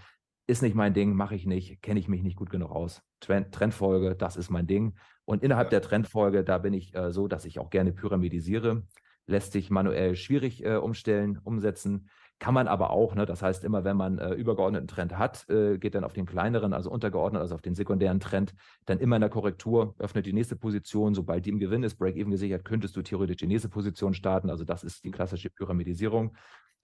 [0.49, 3.01] Ist nicht mein Ding, mache ich nicht, kenne ich mich nicht gut genug aus.
[3.21, 4.95] Trend, Trendfolge, das ist mein Ding.
[5.25, 5.79] Und innerhalb ja.
[5.79, 8.83] der Trendfolge, da bin ich äh, so, dass ich auch gerne pyramidisiere.
[9.27, 12.11] Lässt sich manuell schwierig äh, umstellen, umsetzen.
[12.45, 13.25] Kann man aber auch, ne?
[13.25, 16.75] das heißt, immer wenn man äh, übergeordneten Trend hat, äh, geht dann auf den kleineren,
[16.75, 20.55] also untergeordnet, also auf den sekundären Trend, dann immer in der Korrektur, öffnet die nächste
[20.55, 21.15] Position.
[21.15, 24.51] Sobald die im Gewinn ist, Break-Even gesichert, könntest du theoretisch die nächste Position starten.
[24.51, 26.37] Also das ist die klassische Pyramidisierung.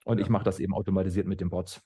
[0.03, 0.23] Und ja.
[0.23, 1.79] ich mache das eben automatisiert mit den Bots.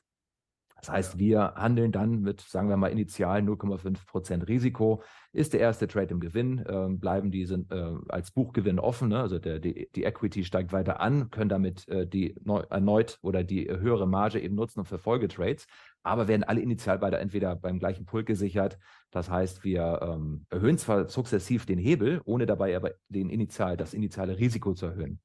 [0.82, 5.02] Das heißt, wir handeln dann mit, sagen wir mal, initial 0,5% Risiko.
[5.32, 9.10] Ist der erste Trade im Gewinn, äh, bleiben die sind, äh, als Buchgewinn offen.
[9.10, 9.20] Ne?
[9.20, 13.44] Also der, die, die, Equity steigt weiter an, können damit äh, die neu, erneut oder
[13.44, 15.66] die höhere Marge eben nutzen für Folgetrades,
[16.04, 18.78] aber werden alle initial beide entweder beim gleichen Pult gesichert.
[19.12, 23.94] Das heißt, wir ähm, erhöhen zwar sukzessiv den Hebel, ohne dabei aber den initial, das
[23.94, 25.20] initiale Risiko zu erhöhen.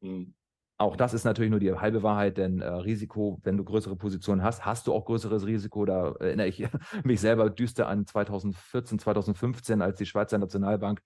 [0.00, 0.34] Mhm.
[0.82, 4.42] Auch das ist natürlich nur die halbe Wahrheit, denn äh, Risiko, wenn du größere Positionen
[4.42, 5.84] hast, hast du auch größeres Risiko.
[5.84, 6.66] Da erinnere ich
[7.04, 11.00] mich selber düster an 2014, 2015, als die Schweizer Nationalbank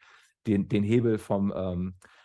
[0.47, 2.16] den, den Hebel vom ähm, äh,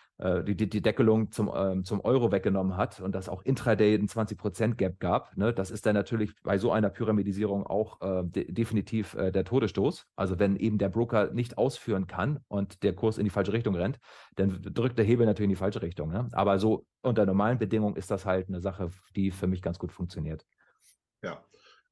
[0.43, 4.75] die, die Deckelung zum, ähm, zum Euro weggenommen hat und das auch intraday ein 20%
[4.75, 5.35] Gap gab.
[5.35, 5.53] Ne?
[5.53, 10.07] Das ist dann natürlich bei so einer Pyramidisierung auch äh, de definitiv äh, der Todesstoß.
[10.15, 13.75] Also wenn eben der Broker nicht ausführen kann und der Kurs in die falsche Richtung
[13.75, 13.99] rennt,
[14.35, 16.11] dann drückt der Hebel natürlich in die falsche Richtung.
[16.11, 16.27] Ne?
[16.33, 19.91] Aber so unter normalen Bedingungen ist das halt eine Sache, die für mich ganz gut
[19.91, 20.45] funktioniert.
[21.23, 21.43] Ja.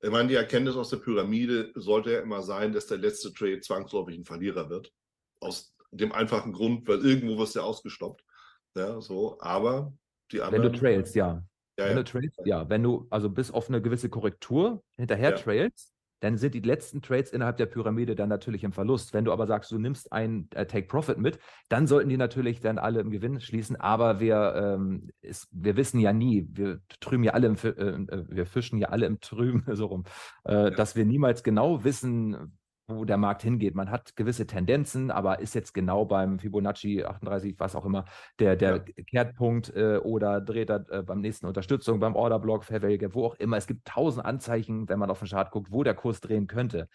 [0.01, 3.59] Ich meine, die Erkenntnis aus der Pyramide sollte ja immer sein, dass der letzte Trade
[3.59, 4.93] zwangsläufig ein Verlierer wird.
[5.41, 8.23] Aus dem einfachen Grund, weil irgendwo wirst du ja ausgestoppt.
[8.75, 9.93] Ja, so, aber
[10.31, 10.63] die anderen.
[10.63, 11.43] Wenn du trailst, ja.
[11.77, 12.03] ja wenn ja.
[12.03, 12.69] du trailst, ja.
[12.69, 15.35] Wenn du also bis auf eine gewisse Korrektur hinterher ja.
[15.35, 19.13] trailst, dann sind die letzten Trades innerhalb der Pyramide dann natürlich im Verlust.
[19.13, 22.59] Wenn du aber sagst, du nimmst ein äh, Take Profit mit, dann sollten die natürlich
[22.59, 23.77] dann alle im Gewinn schließen.
[23.77, 28.25] Aber wir, ähm, ist, wir wissen ja nie, wir trüben ja alle im, äh, äh,
[28.27, 30.03] wir fischen ja alle im Trüben so rum,
[30.45, 30.69] äh, ja.
[30.71, 32.58] dass wir niemals genau wissen,
[32.89, 33.75] wo der Markt hingeht.
[33.75, 38.05] Man hat gewisse Tendenzen, aber ist jetzt genau beim Fibonacci 38, was auch immer,
[38.39, 39.03] der, der ja.
[39.03, 43.25] Kehrtpunkt äh, oder dreht er äh, beim nächsten Unterstützung, beim Orderblock, Fair Value Gap, wo
[43.25, 43.57] auch immer.
[43.57, 46.87] Es gibt tausend Anzeichen, wenn man auf den Chart guckt, wo der Kurs drehen könnte.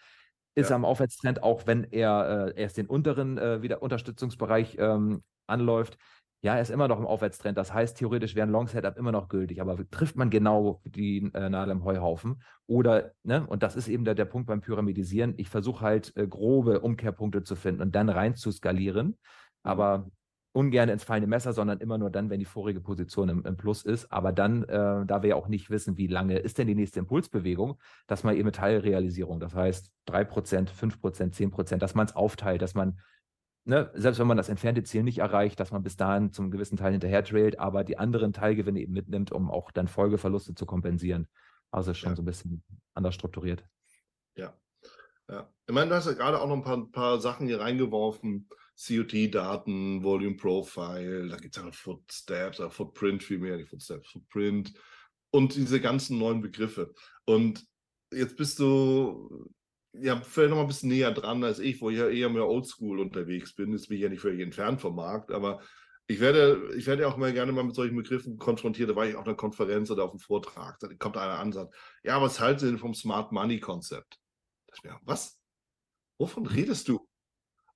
[0.55, 0.75] Ist ja.
[0.75, 5.97] am Aufwärtstrend, auch wenn er äh, erst den unteren äh, wieder Unterstützungsbereich ähm, anläuft,
[6.41, 7.57] ja, er ist immer noch im Aufwärtstrend.
[7.57, 9.61] Das heißt, theoretisch wäre ein Long-Setup immer noch gültig.
[9.61, 12.41] Aber trifft man genau die äh, Nadel im Heuhaufen?
[12.67, 15.33] Oder, ne, und das ist eben der, der Punkt beim Pyramidisieren.
[15.37, 19.07] Ich versuche halt äh, grobe Umkehrpunkte zu finden und dann rein zu skalieren.
[19.07, 19.15] Mhm.
[19.63, 20.07] Aber
[20.55, 23.83] ungern ins feine Messer, sondern immer nur dann, wenn die vorige Position im, im Plus
[23.83, 24.11] ist.
[24.11, 26.99] Aber dann, äh, da wir ja auch nicht wissen, wie lange ist denn die nächste
[26.99, 27.77] Impulsbewegung,
[28.07, 32.99] dass man eben Teilrealisierung, das heißt 3%, 5%, 10%, dass man es aufteilt, dass man
[33.65, 36.77] ne, selbst wenn man das entfernte Ziel nicht erreicht, dass man bis dahin zum gewissen
[36.77, 41.27] Teil hinterher trailt, aber die anderen Teilgewinne eben mitnimmt, um auch dann Folgeverluste zu kompensieren.
[41.71, 42.15] Also schon ja.
[42.15, 42.63] so ein bisschen
[42.93, 43.65] anders strukturiert.
[44.35, 44.53] Ja.
[45.29, 45.49] Ja.
[45.67, 48.47] Ich meine, du hast ja gerade auch noch ein paar, paar Sachen hier reingeworfen.
[48.77, 54.73] COT-Daten, Volume Profile, da gibt es ja noch Footsteps, oder Footprint vielmehr, die Footsteps, Footprint
[55.31, 56.93] und diese ganzen neuen Begriffe.
[57.25, 57.65] Und
[58.11, 59.49] jetzt bist du
[60.01, 62.47] ja, vielleicht noch mal ein bisschen näher dran als ich, wo ich ja eher mehr
[62.47, 63.71] oldschool unterwegs bin.
[63.71, 65.61] Jetzt bin ich ja nicht völlig entfernt vom Markt, aber
[66.07, 68.89] ich werde, ich werde auch mal gerne mal mit solchen Begriffen konfrontiert.
[68.89, 70.79] Da war ich auf einer Konferenz oder auf einem Vortrag.
[70.79, 74.19] Da kommt einer an und sagt, ja, was halten Sie denn vom Smart Money Konzept?
[75.03, 75.39] was?
[76.19, 77.07] Wovon redest du?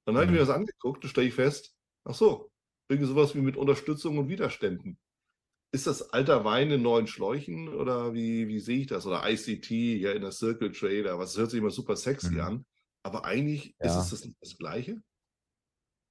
[0.05, 0.47] dann habe ich mir mhm.
[0.47, 2.51] das angeguckt und stelle ich fest, ach so,
[2.89, 4.97] irgendwie sowas wie mit Unterstützung und Widerständen
[5.71, 9.05] ist das alter Wein in neuen Schläuchen oder wie, wie sehe ich das?
[9.05, 12.41] Oder ICT, ja, in der Circle Trader, was hört sich immer super sexy mhm.
[12.41, 12.65] an.
[13.03, 13.87] Aber eigentlich ja.
[13.87, 15.01] ist es das nicht das Gleiche?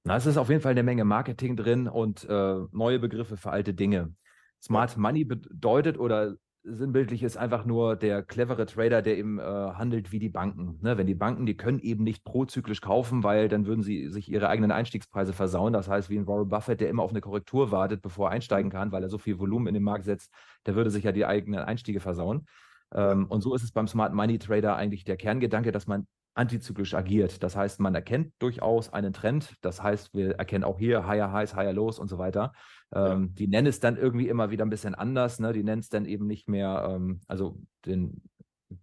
[0.04, 3.50] Na, es ist auf jeden Fall eine Menge Marketing drin und äh, neue Begriffe für
[3.50, 4.14] alte Dinge.
[4.62, 6.36] Smart Money bedeutet oder
[6.70, 10.78] sinnbildlich ist einfach nur der clevere Trader, der eben äh, handelt wie die Banken.
[10.82, 10.98] Ne?
[10.98, 14.48] Wenn die Banken, die können eben nicht prozyklisch kaufen, weil dann würden sie sich ihre
[14.48, 15.72] eigenen Einstiegspreise versauen.
[15.72, 18.70] Das heißt, wie ein Warren Buffett, der immer auf eine Korrektur wartet, bevor er einsteigen
[18.70, 20.32] kann, weil er so viel Volumen in den Markt setzt,
[20.66, 22.46] der würde sich ja die eigenen Einstiege versauen.
[22.92, 26.06] Ähm, und so ist es beim Smart Money Trader eigentlich der Kerngedanke, dass man
[26.38, 27.42] antizyklisch agiert.
[27.42, 29.56] Das heißt, man erkennt durchaus einen Trend.
[29.60, 32.52] Das heißt, wir erkennen auch hier Higher Highs, Higher Lows und so weiter.
[32.94, 33.28] Ähm, ja.
[33.32, 35.40] Die nennen es dann irgendwie immer wieder ein bisschen anders.
[35.40, 35.52] Ne?
[35.52, 38.22] Die nennen es dann eben nicht mehr, ähm, also den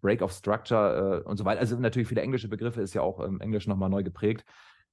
[0.01, 1.62] Break of Structure äh, und so weiter.
[1.62, 4.43] Also natürlich viele englische Begriffe ist ja auch im Englischen nochmal neu geprägt.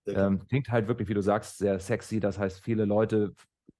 [0.07, 2.21] Ähm, klingt halt wirklich, wie du sagst, sehr sexy.
[2.21, 3.35] Das heißt, viele Leute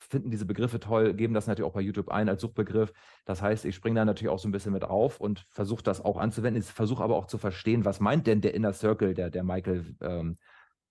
[0.09, 2.93] finden diese Begriffe toll, geben das natürlich auch bei YouTube ein als Suchbegriff.
[3.25, 6.05] Das heißt, ich springe da natürlich auch so ein bisschen mit auf und versuche das
[6.05, 6.63] auch anzuwenden.
[6.63, 9.97] Ich versuche aber auch zu verstehen, was meint denn der Inner Circle, der, der Michael
[10.01, 10.39] ähm,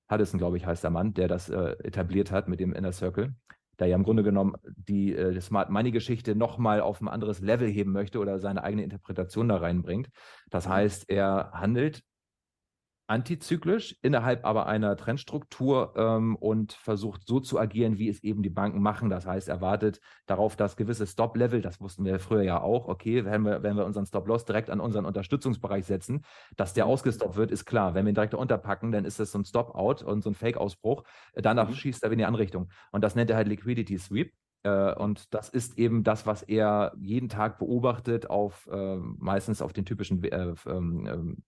[0.09, 3.33] Huddison, glaube ich, heißt der Mann, der das äh, etabliert hat mit dem Inner Circle,
[3.79, 7.91] der ja im Grunde genommen die, äh, Smart Money-Geschichte nochmal auf ein anderes Level heben
[7.91, 10.09] möchte oder seine eigene Interpretation da reinbringt.
[10.49, 10.71] Das mhm.
[10.71, 12.03] heißt, er handelt
[13.11, 18.49] antizyklisch innerhalb aber einer Trendstruktur ähm, und versucht so zu agieren, wie es eben die
[18.49, 19.09] Banken machen.
[19.09, 23.25] Das heißt, er wartet darauf, dass gewisse Stop-Level, das wussten wir früher ja auch, okay,
[23.25, 26.23] wenn wir, wenn wir unseren Stop-Loss direkt an unseren Unterstützungsbereich setzen,
[26.55, 26.91] dass der mhm.
[26.91, 27.93] ausgestoppt wird, ist klar.
[27.93, 31.03] Wenn wir ihn direkt unterpacken, dann ist das so ein Stop-Out und so ein Fake-Ausbruch.
[31.35, 31.73] Danach mhm.
[31.73, 32.69] schießt er in die Anrichtung.
[32.93, 34.31] Und das nennt er halt Liquidity Sweep.
[34.63, 39.73] Äh, und das ist eben das, was er jeden Tag beobachtet, auf äh, meistens auf
[39.73, 41.43] den typischen äh, ähm,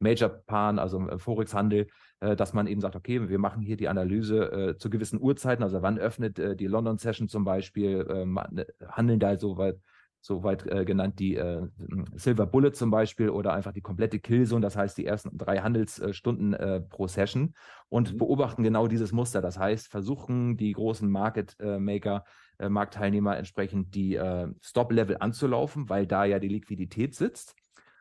[0.00, 1.86] ähm, Major-Paaren, also im Forex-Handel,
[2.20, 5.62] äh, dass man eben sagt, okay, wir machen hier die Analyse äh, zu gewissen Uhrzeiten,
[5.62, 8.04] also wann öffnet äh, die London-Session zum Beispiel,
[8.50, 9.78] ne, handeln da so weit
[10.20, 11.66] so weit äh, genannt die äh,
[12.14, 16.54] Silver Bullet zum Beispiel oder einfach die komplette Killzone, das heißt die ersten drei Handelsstunden
[16.54, 17.54] äh, pro Session
[17.88, 18.18] und mhm.
[18.18, 19.40] beobachten genau dieses Muster.
[19.40, 22.24] Das heißt, versuchen die großen Market Maker,
[22.60, 24.20] Marktteilnehmer entsprechend die
[24.60, 27.54] Stop-Level anzulaufen, weil da ja die Liquidität sitzt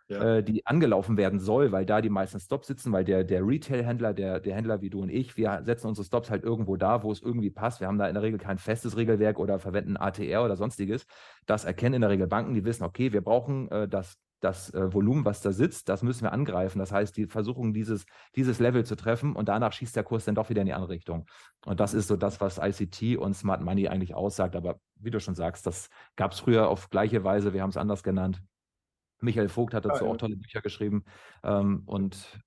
[0.09, 0.37] ja.
[0.37, 4.13] äh, die angelaufen werden soll, weil da die meisten Stops sitzen, weil der, der Retail-Händler,
[4.13, 7.11] der, der Händler wie du und ich, wir setzen unsere Stops halt irgendwo da, wo
[7.11, 7.79] es irgendwie passt.
[7.79, 11.05] Wir haben da in der Regel kein festes Regelwerk oder verwenden ATR oder sonstiges.
[11.45, 14.93] Das erkennen in der Regel Banken, die wissen, okay, wir brauchen äh, das das äh,
[14.93, 16.79] Volumen, was da sitzt, das müssen wir angreifen.
[16.79, 18.05] Das heißt, die versuchen dieses,
[18.35, 20.91] dieses Level zu treffen und danach schießt der Kurs dann doch wieder in die andere
[20.91, 21.25] Richtung.
[21.65, 24.55] Und das ist so das, was ICT und Smart Money eigentlich aussagt.
[24.55, 27.77] Aber wie du schon sagst, das gab es früher auf gleiche Weise, wir haben es
[27.77, 28.41] anders genannt.
[29.19, 31.03] Michael Vogt hat dazu ja, auch tolle Bücher geschrieben.
[31.43, 32.39] Ähm, und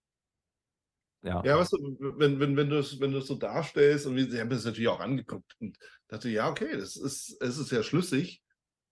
[1.23, 1.43] ja.
[1.45, 4.65] Ja, weißt du, wenn, wenn, wenn du es wenn so darstellst, und wir haben das
[4.65, 5.77] natürlich auch angeguckt und
[6.09, 8.43] dachte, ja, okay, das ist, es ist ja schlüssig,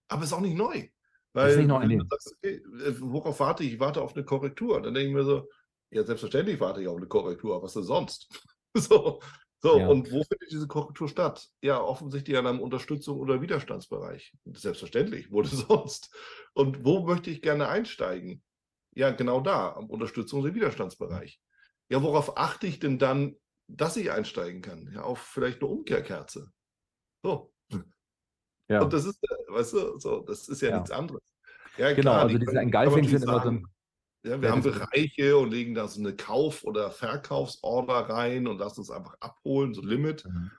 [0.09, 0.89] aber es ist auch nicht neu.
[1.33, 3.75] Weil, nicht neu, du sagst, okay, äh, worauf warte ich?
[3.75, 4.81] Ich warte auf eine Korrektur.
[4.83, 5.49] Dann denke ich mir so,
[5.91, 8.29] ja, selbstverständlich warte ich auf eine Korrektur, was denn sonst?
[8.75, 9.21] so,
[9.61, 9.89] so, ja.
[9.89, 11.49] und wo findet diese Korrektur statt?
[11.63, 14.33] Ja, offensichtlich an einem Unterstützung- oder Widerstandsbereich.
[14.45, 16.15] Selbstverständlich, wo denn sonst?
[16.55, 18.43] Und wo möchte ich gerne einsteigen?
[18.95, 21.41] Ja, genau da, am Unterstützungs- oder Widerstandsbereich.
[21.89, 23.37] Ja, worauf achte ich denn dann,
[23.67, 24.91] dass ich einsteigen kann?
[24.93, 26.53] Ja, auf vielleicht eine Umkehrkerze.
[27.23, 27.53] So.
[28.69, 28.83] Ja.
[28.83, 30.77] Und das ist, weißt du, so, das ist ja, ja.
[30.77, 31.23] nichts anderes.
[31.79, 33.67] Ja, genau, klar, also diese Engulfing sind immer so ein
[34.25, 38.81] ja, wir haben Bereiche und legen da so eine Kauf- oder Verkaufsorder rein und lassen
[38.81, 40.25] uns einfach abholen, so Limit.
[40.25, 40.51] Mhm.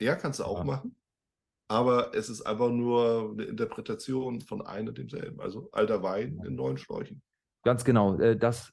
[0.00, 0.64] Ja, kannst du auch ja.
[0.64, 0.96] machen.
[1.68, 5.40] Aber es ist einfach nur eine Interpretation von einem demselben.
[5.40, 7.22] Also alter Wein in neuen Schläuchen.
[7.64, 8.18] Ganz genau.
[8.18, 8.72] Äh, das,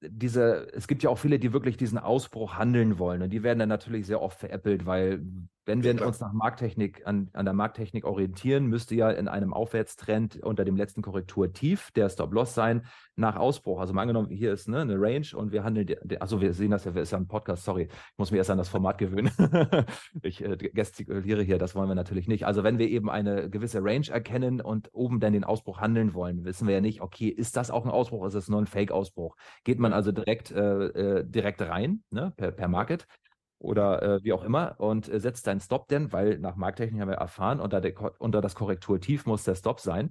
[0.00, 3.22] diese, es gibt ja auch viele, die wirklich diesen Ausbruch handeln wollen.
[3.22, 5.22] Und die werden dann natürlich sehr oft veräppelt, weil
[5.64, 9.52] wenn wir ja, uns nach Markttechnik, an, an der Markttechnik orientieren, müsste ja in einem
[9.52, 13.80] Aufwärtstrend unter dem letzten Korrekturtief der Stop-Loss sein nach Ausbruch.
[13.80, 16.84] Also mal angenommen, hier ist ne, eine Range und wir handeln, also wir sehen das
[16.84, 19.30] ja, ist ja ein Podcast, sorry, ich muss mich erst an das Format gewöhnen.
[20.22, 22.44] ich äh, gestikuliere hier, das wollen wir natürlich nicht.
[22.46, 26.44] Also wenn wir eben eine gewisse Range erkennen und oben dann den Ausbruch handeln wollen,
[26.44, 29.36] wissen wir ja nicht, okay, ist das auch ein Ausbruch, ist es nur ein Fake-Ausbruch?
[29.64, 33.06] Geht man also direkt, äh, äh, direkt rein, ne, per, per Market?
[33.62, 37.08] Oder äh, wie auch immer und äh, setzt deinen Stop denn, weil nach Markttechnik haben
[37.08, 40.10] wir erfahren, unter, der, unter das Korrekturtief muss der Stop sein.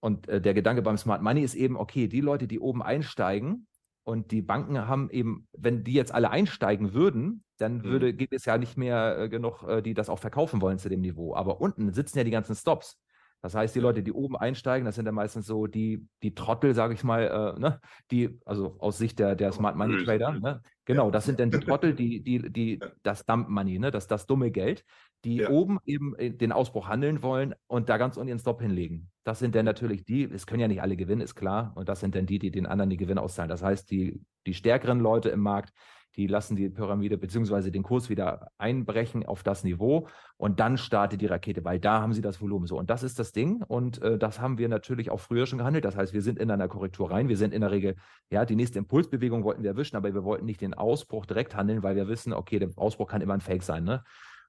[0.00, 3.66] Und äh, der Gedanke beim Smart Money ist eben, okay, die Leute, die oben einsteigen
[4.02, 7.84] und die Banken haben eben, wenn die jetzt alle einsteigen würden, dann mhm.
[7.84, 10.88] würde, gibt es ja nicht mehr äh, genug, äh, die das auch verkaufen wollen zu
[10.88, 11.34] dem Niveau.
[11.34, 12.98] Aber unten sitzen ja die ganzen Stops.
[13.42, 16.74] Das heißt, die Leute, die oben einsteigen, das sind dann meistens so die, die Trottel,
[16.74, 17.80] sage ich mal, äh, ne?
[18.10, 20.62] die, also aus Sicht der, der Smart Money Trader, ne?
[20.84, 23.90] genau, das sind dann die Trottel, die, die, die, das Dump Money, ne?
[23.90, 24.84] das, das dumme Geld,
[25.24, 25.50] die ja.
[25.50, 29.10] oben eben äh, den Ausbruch handeln wollen und da ganz unten ihren Stop hinlegen.
[29.24, 32.00] Das sind dann natürlich die, es können ja nicht alle gewinnen, ist klar, und das
[32.00, 33.48] sind dann die, die den anderen die Gewinne auszahlen.
[33.48, 35.72] Das heißt, die, die stärkeren Leute im Markt,
[36.16, 37.70] die lassen die Pyramide bzw.
[37.70, 42.12] den Kurs wieder einbrechen auf das Niveau und dann startet die Rakete, weil da haben
[42.12, 42.78] sie das Volumen so.
[42.78, 45.84] Und das ist das Ding und äh, das haben wir natürlich auch früher schon gehandelt.
[45.84, 47.28] Das heißt, wir sind in einer Korrektur rein.
[47.28, 47.96] Wir sind in der Regel,
[48.30, 51.82] ja, die nächste Impulsbewegung wollten wir erwischen, aber wir wollten nicht den Ausbruch direkt handeln,
[51.82, 53.84] weil wir wissen, okay, der Ausbruch kann immer ein Fake sein.
[53.84, 54.02] Ne?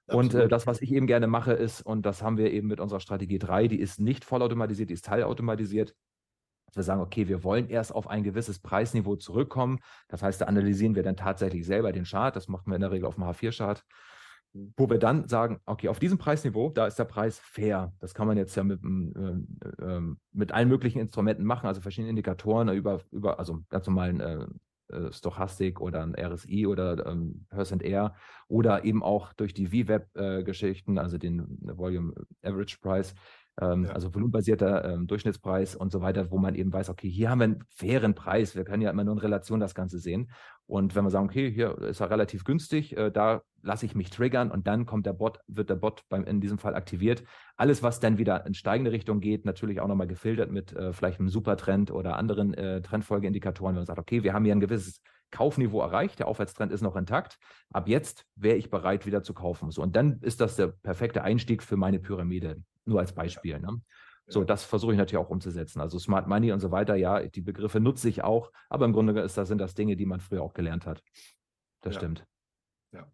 [0.08, 2.80] Und äh, das, was ich eben gerne mache, ist, und das haben wir eben mit
[2.80, 5.96] unserer Strategie 3, die ist nicht vollautomatisiert, die ist teilautomatisiert
[6.76, 9.80] wir sagen, okay, wir wollen erst auf ein gewisses Preisniveau zurückkommen.
[10.08, 12.36] Das heißt, da analysieren wir dann tatsächlich selber den Chart.
[12.36, 13.84] Das machen wir in der Regel auf dem H4-Chart.
[14.54, 14.74] Mhm.
[14.78, 17.94] Wo wir dann sagen, okay, auf diesem Preisniveau, da ist der Preis fair.
[18.00, 20.02] Das kann man jetzt ja mit, äh, äh,
[20.32, 24.46] mit allen möglichen Instrumenten machen, also verschiedene Indikatoren über, über also ganz normalen äh,
[24.94, 28.16] äh Stochastik oder ein RSI oder ähm, R
[28.48, 32.14] oder eben auch durch die VWAP-Geschichten, also den Volume
[32.44, 33.16] Average Price,
[33.62, 33.92] ähm, ja.
[33.92, 37.46] also volumenbasierter ähm, Durchschnittspreis und so weiter, wo man eben weiß, okay, hier haben wir
[37.46, 38.56] einen fairen Preis.
[38.56, 40.32] Wir können ja immer nur in Relation das Ganze sehen.
[40.66, 44.10] Und wenn wir sagen, okay, hier ist er relativ günstig, äh, da lasse ich mich
[44.10, 47.24] triggern und dann kommt der Bot, wird der Bot beim, in diesem Fall aktiviert.
[47.56, 51.20] Alles, was dann wieder in steigende Richtung geht, natürlich auch nochmal gefiltert mit äh, vielleicht
[51.20, 55.02] einem Supertrend oder anderen äh, Trendfolgeindikatoren, wenn man sagt, okay, wir haben hier ein gewisses
[55.30, 57.38] Kaufniveau erreicht, der Aufwärtstrend ist noch intakt.
[57.72, 59.72] Ab jetzt wäre ich bereit, wieder zu kaufen.
[59.72, 62.62] So, und dann ist das der perfekte Einstieg für meine Pyramide.
[62.86, 63.60] Nur als Beispiel.
[63.60, 63.82] Ne?
[64.28, 65.82] So, das versuche ich natürlich auch umzusetzen.
[65.82, 69.20] Also Smart Money und so weiter, ja, die Begriffe nutze ich auch, aber im Grunde
[69.22, 71.04] ist das, sind das Dinge, die man früher auch gelernt hat.
[71.82, 72.00] Das ja.
[72.00, 72.26] stimmt.
[72.94, 73.12] Ja.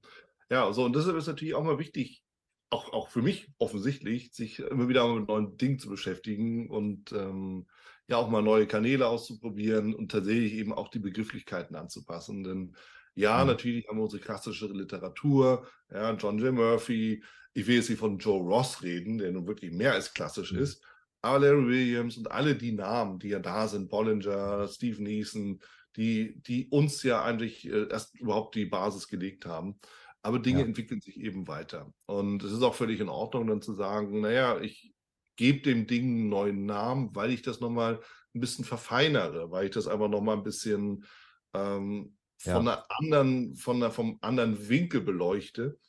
[0.49, 2.24] Ja, so, und deshalb ist natürlich auch mal wichtig,
[2.70, 7.68] auch, auch für mich offensichtlich, sich immer wieder mit neuen Dingen zu beschäftigen und ähm,
[8.08, 12.43] ja auch mal neue Kanäle auszuprobieren und tatsächlich eben auch die Begrifflichkeiten anzupassen.
[12.43, 12.76] Denn
[13.16, 13.47] ja, mhm.
[13.47, 16.53] natürlich haben wir unsere klassische Literatur, ja, John J.
[16.53, 20.53] Murphy, ich will jetzt nicht von Joe Ross reden, der nun wirklich mehr als klassisch
[20.53, 20.60] mhm.
[20.60, 20.84] ist,
[21.22, 25.60] aber Larry Williams und alle die Namen, die ja da sind, Bollinger, Steve Neeson,
[25.95, 29.80] die, die uns ja eigentlich äh, erst überhaupt die Basis gelegt haben.
[30.22, 30.66] Aber Dinge ja.
[30.66, 31.91] entwickeln sich eben weiter.
[32.05, 34.93] Und es ist auch völlig in Ordnung, dann zu sagen, naja, ich
[35.38, 38.01] gebe dem Ding einen neuen Namen, weil ich das nochmal
[38.35, 41.05] ein bisschen verfeinere, weil ich das einfach nochmal ein bisschen
[41.53, 42.59] ähm, von ja.
[42.59, 45.79] einer anderen, von einer, vom anderen Winkel beleuchte.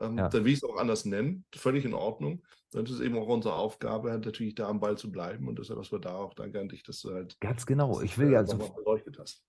[0.00, 0.28] Ähm, ja.
[0.28, 2.44] Dann will ich es auch anders nennen, völlig in Ordnung.
[2.70, 5.48] Dann ist es eben auch unsere Aufgabe, halt natürlich da am Ball zu bleiben.
[5.48, 7.38] Und deshalb, was wir da auch danke an dich, dass du halt.
[7.40, 8.00] Ganz genau.
[8.00, 8.56] Ich will ja so.
[8.56, 9.44] Beleuchtet hast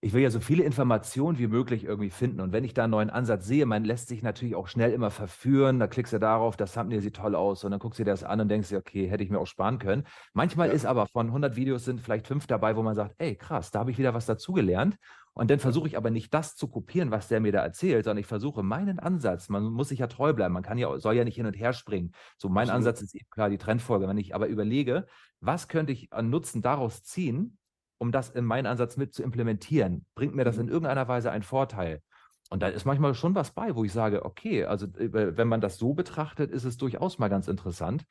[0.00, 2.40] ich will ja so viele Informationen wie möglich irgendwie finden.
[2.40, 5.10] Und wenn ich da einen neuen Ansatz sehe, man lässt sich natürlich auch schnell immer
[5.10, 5.78] verführen.
[5.78, 7.64] Da klickst du darauf, das Thumbnail sieht toll aus.
[7.64, 9.46] Und dann guckst du dir das an und denkst dir, okay, hätte ich mir auch
[9.46, 10.04] sparen können.
[10.32, 10.74] Manchmal ja.
[10.74, 13.80] ist aber von 100 Videos sind vielleicht fünf dabei, wo man sagt, ey, krass, da
[13.80, 14.96] habe ich wieder was dazugelernt.
[15.32, 18.18] Und dann versuche ich aber nicht das zu kopieren, was der mir da erzählt, sondern
[18.18, 19.48] ich versuche meinen Ansatz.
[19.48, 20.52] Man muss sich ja treu bleiben.
[20.52, 22.12] Man kann ja, soll ja nicht hin und her springen.
[22.36, 22.76] So mein Absolut.
[22.76, 24.08] Ansatz ist eben klar die Trendfolge.
[24.08, 25.06] Wenn ich aber überlege,
[25.40, 27.58] was könnte ich an Nutzen daraus ziehen,
[28.00, 30.06] um das in meinen Ansatz mit zu implementieren?
[30.14, 30.72] Bringt mir das in mhm.
[30.72, 32.02] irgendeiner Weise einen Vorteil?
[32.48, 35.60] Und da ist manchmal schon was bei, wo ich sage, okay, also äh, wenn man
[35.60, 38.04] das so betrachtet, ist es durchaus mal ganz interessant.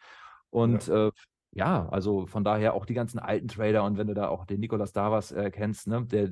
[0.49, 1.07] Und ja.
[1.07, 1.11] Äh,
[1.51, 4.59] ja, also von daher auch die ganzen alten Trader und wenn du da auch den
[4.59, 6.29] Nicolas Davas äh, kennst, ne, der,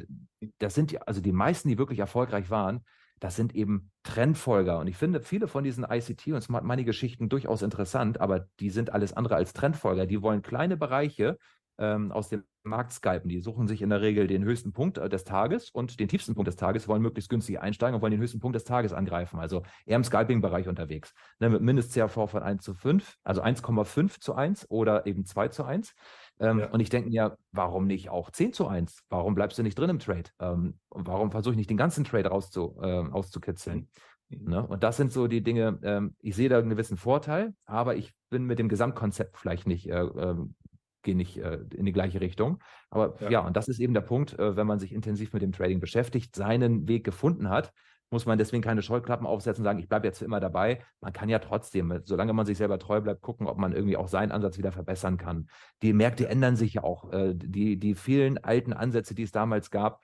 [0.60, 2.86] das sind die, also die meisten, die wirklich erfolgreich waren,
[3.20, 4.78] das sind eben Trendfolger.
[4.78, 8.70] Und ich finde viele von diesen ICT und Smart Money Geschichten durchaus interessant, aber die
[8.70, 10.06] sind alles andere als Trendfolger.
[10.06, 11.40] Die wollen kleine Bereiche
[11.78, 13.30] ähm, aus dem Markt skypen.
[13.30, 16.36] Die suchen sich in der Regel den höchsten Punkt äh, des Tages und den tiefsten
[16.36, 19.40] Punkt des Tages, wollen möglichst günstig einsteigen und wollen den höchsten Punkt des Tages angreifen.
[19.40, 21.14] Also eher im Scalping-Bereich unterwegs.
[21.40, 25.64] Ne, mit Mindest-CRV von 1 zu 5, also 1,5 zu 1 oder eben 2 zu
[25.64, 25.94] 1.
[26.40, 26.70] Ähm, ja.
[26.70, 29.04] Und ich denke mir, warum nicht auch 10 zu 1?
[29.10, 30.30] Warum bleibst du nicht drin im Trade?
[30.40, 33.90] Ähm, warum versuche ich nicht den ganzen Trade rauszu, äh, auszukitzeln?
[34.30, 34.50] Mhm.
[34.50, 34.68] Ne?
[34.68, 38.14] Und das sind so die Dinge, ähm, ich sehe da einen gewissen Vorteil, aber ich
[38.30, 40.56] bin mit dem Gesamtkonzept vielleicht nicht äh, ähm,
[41.04, 42.62] gehen nicht äh, in die gleiche Richtung.
[42.90, 43.30] Aber ja.
[43.30, 43.40] ja.
[43.42, 46.36] und das ist eben der Punkt, äh, wenn man sich intensiv mit dem Trading beschäftigt,
[46.36, 47.74] seinen Weg gefunden hat,
[48.10, 50.82] muss man deswegen keine Scheuklappen aufsetzen und sagen, ich bleibe jetzt für immer dabei.
[51.02, 54.08] Man kann ja trotzdem, solange man sich selber treu bleibt, gucken, ob man irgendwie auch
[54.08, 55.50] seinen Ansatz wieder verbessern kann.
[55.82, 57.12] Die Märkte ändern sich ja auch.
[57.12, 60.02] Äh, die, die vielen alten Ansätze, die es damals gab,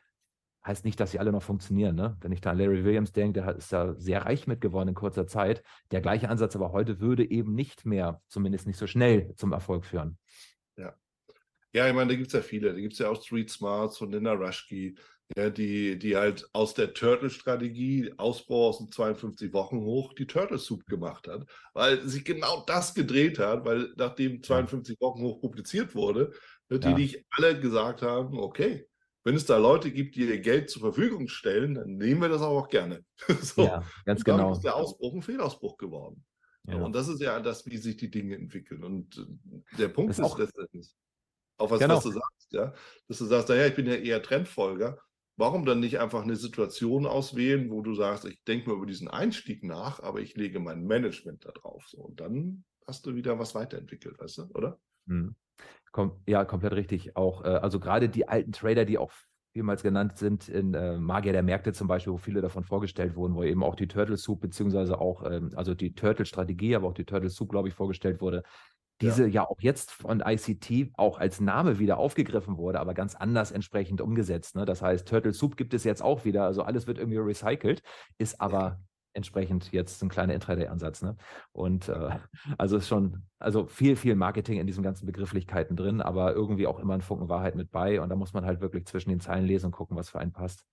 [0.65, 1.95] heißt nicht, dass sie alle noch funktionieren.
[1.95, 2.17] Ne?
[2.21, 4.95] Wenn ich da an Larry Williams denke, der ist da sehr reich mit geworden in
[4.95, 5.63] kurzer Zeit.
[5.91, 9.85] Der gleiche Ansatz aber heute würde eben nicht mehr, zumindest nicht so schnell zum Erfolg
[9.85, 10.17] führen.
[11.73, 11.87] Ja.
[11.87, 12.73] Ich meine, da gibt es ja viele.
[12.73, 14.93] Da gibt es ja auch Street Smarts von Linda Rushke,
[15.35, 20.59] ja, die, die halt aus der Turtle-Strategie, Ausbau aus den 52 Wochen hoch, die Turtle
[20.59, 25.95] Soup gemacht hat, weil sich genau das gedreht hat, weil nachdem 52 Wochen hoch publiziert
[25.95, 26.31] wurde,
[26.69, 27.19] natürlich ja.
[27.31, 28.87] alle gesagt haben, okay,
[29.23, 32.41] wenn es da Leute gibt, die ihr Geld zur Verfügung stellen, dann nehmen wir das
[32.41, 33.03] auch gerne.
[33.41, 33.63] so.
[33.63, 34.51] Ja, ganz und genau.
[34.51, 36.23] ist der Ausbruch ein Fehlausbruch geworden.
[36.67, 36.75] Ja.
[36.75, 38.83] Und das ist ja das, wie sich die Dinge entwickeln.
[38.83, 40.95] Und äh, der Punkt das ist, ist letztendlich,
[41.63, 41.95] auf was, genau.
[41.95, 42.73] was, du sagst, ja,
[43.07, 44.97] dass du sagst, naja, ich bin ja eher Trendfolger.
[45.35, 49.07] Warum dann nicht einfach eine Situation auswählen, wo du sagst, ich denke mal über diesen
[49.07, 51.85] Einstieg nach, aber ich lege mein Management da drauf.
[51.87, 51.97] So.
[51.99, 54.79] Und dann hast du wieder was weiterentwickelt, weißt du, oder?
[55.07, 55.35] Hm.
[55.91, 57.15] Kom ja, komplett richtig.
[57.15, 59.11] Auch, äh, also gerade die alten Trader, die auch
[59.53, 63.35] vielmals genannt sind, in äh, Magier der Märkte zum Beispiel, wo viele davon vorgestellt wurden,
[63.35, 67.05] wo eben auch die Turtle Soup, beziehungsweise auch, ähm, also die Turtle-Strategie, aber auch die
[67.05, 68.43] Turtle Soup, glaube ich, vorgestellt wurde.
[69.01, 69.43] Diese ja.
[69.43, 74.01] ja auch jetzt von ICT auch als Name wieder aufgegriffen wurde, aber ganz anders entsprechend
[74.01, 74.55] umgesetzt.
[74.55, 74.65] Ne?
[74.65, 77.81] Das heißt, Turtle Soup gibt es jetzt auch wieder, also alles wird irgendwie recycelt,
[78.17, 78.79] ist aber
[79.13, 81.01] entsprechend jetzt ein kleiner Intraday-Ansatz.
[81.03, 81.15] Ne?
[81.51, 82.09] Und äh,
[82.57, 86.79] also ist schon, also viel, viel Marketing in diesen ganzen Begrifflichkeiten drin, aber irgendwie auch
[86.79, 88.01] immer ein Funken Wahrheit mit bei.
[88.01, 90.33] Und da muss man halt wirklich zwischen den Zeilen lesen und gucken, was für einen
[90.33, 90.65] passt.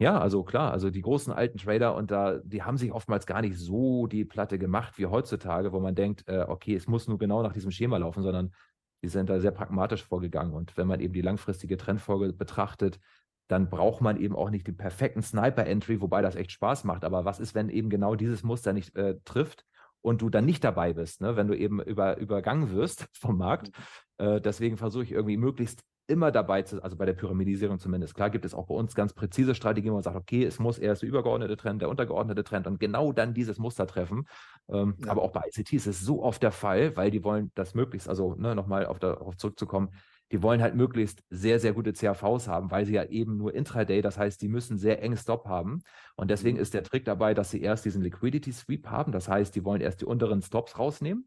[0.00, 3.42] Ja, also klar, also die großen alten Trader und da, die haben sich oftmals gar
[3.42, 7.18] nicht so die Platte gemacht wie heutzutage, wo man denkt, äh, okay, es muss nur
[7.18, 8.54] genau nach diesem Schema laufen, sondern
[9.02, 10.54] die sind da sehr pragmatisch vorgegangen.
[10.54, 12.98] Und wenn man eben die langfristige Trendfolge betrachtet,
[13.46, 17.04] dann braucht man eben auch nicht den perfekten Sniper-Entry, wobei das echt Spaß macht.
[17.04, 19.66] Aber was ist, wenn eben genau dieses Muster nicht äh, trifft
[20.00, 21.36] und du dann nicht dabei bist, ne?
[21.36, 23.70] wenn du eben über, übergangen wirst vom Markt?
[24.18, 24.24] Mhm.
[24.24, 28.14] Äh, deswegen versuche ich irgendwie möglichst immer dabei zu, also bei der Pyramidisierung zumindest.
[28.14, 30.78] Klar gibt es auch bei uns ganz präzise Strategien, wo man sagt, okay, es muss
[30.78, 34.26] erst der übergeordnete Trend, der untergeordnete Trend und genau dann dieses Muster treffen.
[34.68, 35.10] Ähm, ja.
[35.10, 38.08] Aber auch bei ICT ist es so oft der Fall, weil die wollen das möglichst,
[38.08, 39.90] also ne, nochmal auf darauf zurückzukommen,
[40.32, 44.00] die wollen halt möglichst sehr, sehr gute CAVs haben, weil sie ja eben nur Intraday,
[44.00, 45.82] das heißt, die müssen sehr eng Stop haben.
[46.14, 46.62] Und deswegen mhm.
[46.62, 49.10] ist der Trick dabei, dass sie erst diesen Liquidity Sweep haben.
[49.10, 51.26] Das heißt, die wollen erst die unteren Stops rausnehmen.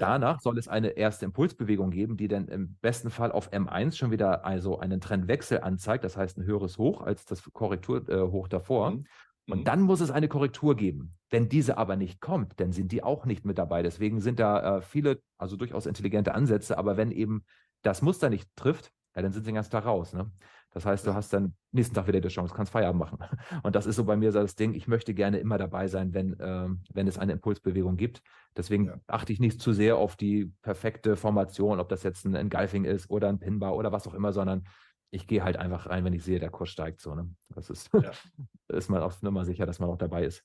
[0.00, 4.10] Danach soll es eine erste Impulsbewegung geben, die dann im besten Fall auf M1 schon
[4.10, 8.90] wieder also einen Trendwechsel anzeigt, das heißt ein höheres Hoch als das Korrekturhoch äh, davor.
[8.90, 9.06] Mhm.
[9.48, 9.64] Und mhm.
[9.64, 11.14] dann muss es eine Korrektur geben.
[11.30, 13.82] Wenn diese aber nicht kommt, dann sind die auch nicht mit dabei.
[13.82, 16.78] Deswegen sind da äh, viele, also durchaus intelligente Ansätze.
[16.78, 17.44] Aber wenn eben
[17.82, 20.12] das Muster nicht trifft, ja, dann sind sie den ganzen Tag raus.
[20.12, 20.30] Ne?
[20.70, 23.18] Das heißt, du hast dann nächsten Tag wieder die Chance, kannst Feierabend machen.
[23.62, 26.12] Und das ist so bei mir so das Ding, ich möchte gerne immer dabei sein,
[26.12, 28.22] wenn, äh, wenn es eine Impulsbewegung gibt.
[28.54, 29.00] Deswegen ja.
[29.06, 33.08] achte ich nicht zu sehr auf die perfekte Formation, ob das jetzt ein Engulfing ist
[33.08, 34.68] oder ein Pinbar oder was auch immer, sondern
[35.10, 37.14] ich gehe halt einfach rein, wenn ich sehe, der Kurs steigt so.
[37.14, 37.34] Ne?
[37.54, 38.12] Das ist, ja.
[38.68, 40.44] ist man auf Nummer sicher, dass man auch dabei ist.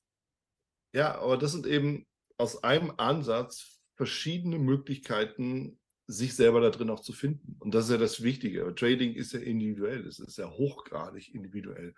[0.94, 2.06] Ja, aber das sind eben
[2.38, 5.81] aus einem Ansatz verschiedene Möglichkeiten,
[6.12, 7.56] sich selber da drin auch zu finden.
[7.60, 8.62] Und das ist ja das Wichtige.
[8.62, 11.94] Aber Trading ist ja individuell, es ist ja hochgradig individuell.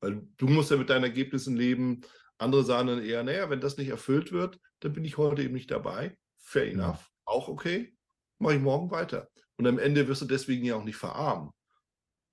[0.00, 2.00] Weil du musst ja mit deinen Ergebnissen leben.
[2.38, 5.54] Andere sagen dann eher, naja, wenn das nicht erfüllt wird, dann bin ich heute eben
[5.54, 6.16] nicht dabei.
[6.38, 7.10] Fair enough.
[7.24, 7.96] Auch okay.
[8.38, 9.28] Mache ich morgen weiter.
[9.56, 11.50] Und am Ende wirst du deswegen ja auch nicht verarmen.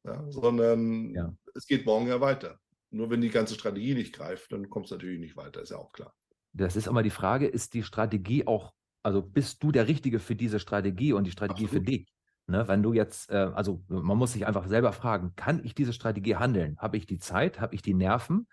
[0.03, 1.36] Ja, sondern ja.
[1.55, 2.59] es geht morgen ja weiter.
[2.91, 5.77] Nur wenn die ganze Strategie nicht greift, dann kommst du natürlich nicht weiter, ist ja
[5.77, 6.13] auch klar.
[6.53, 8.71] Das ist immer die Frage, ist die Strategie auch
[9.06, 11.86] also bist du der Richtige für diese Strategie und die Strategie Absolut.
[11.86, 12.12] für dich?
[12.47, 15.93] Ne, wenn du jetzt, äh, also man muss sich einfach selber fragen, kann ich diese
[15.93, 16.78] Strategie handeln?
[16.80, 17.60] Habe ich die Zeit?
[17.60, 18.47] Habe ich die Nerven?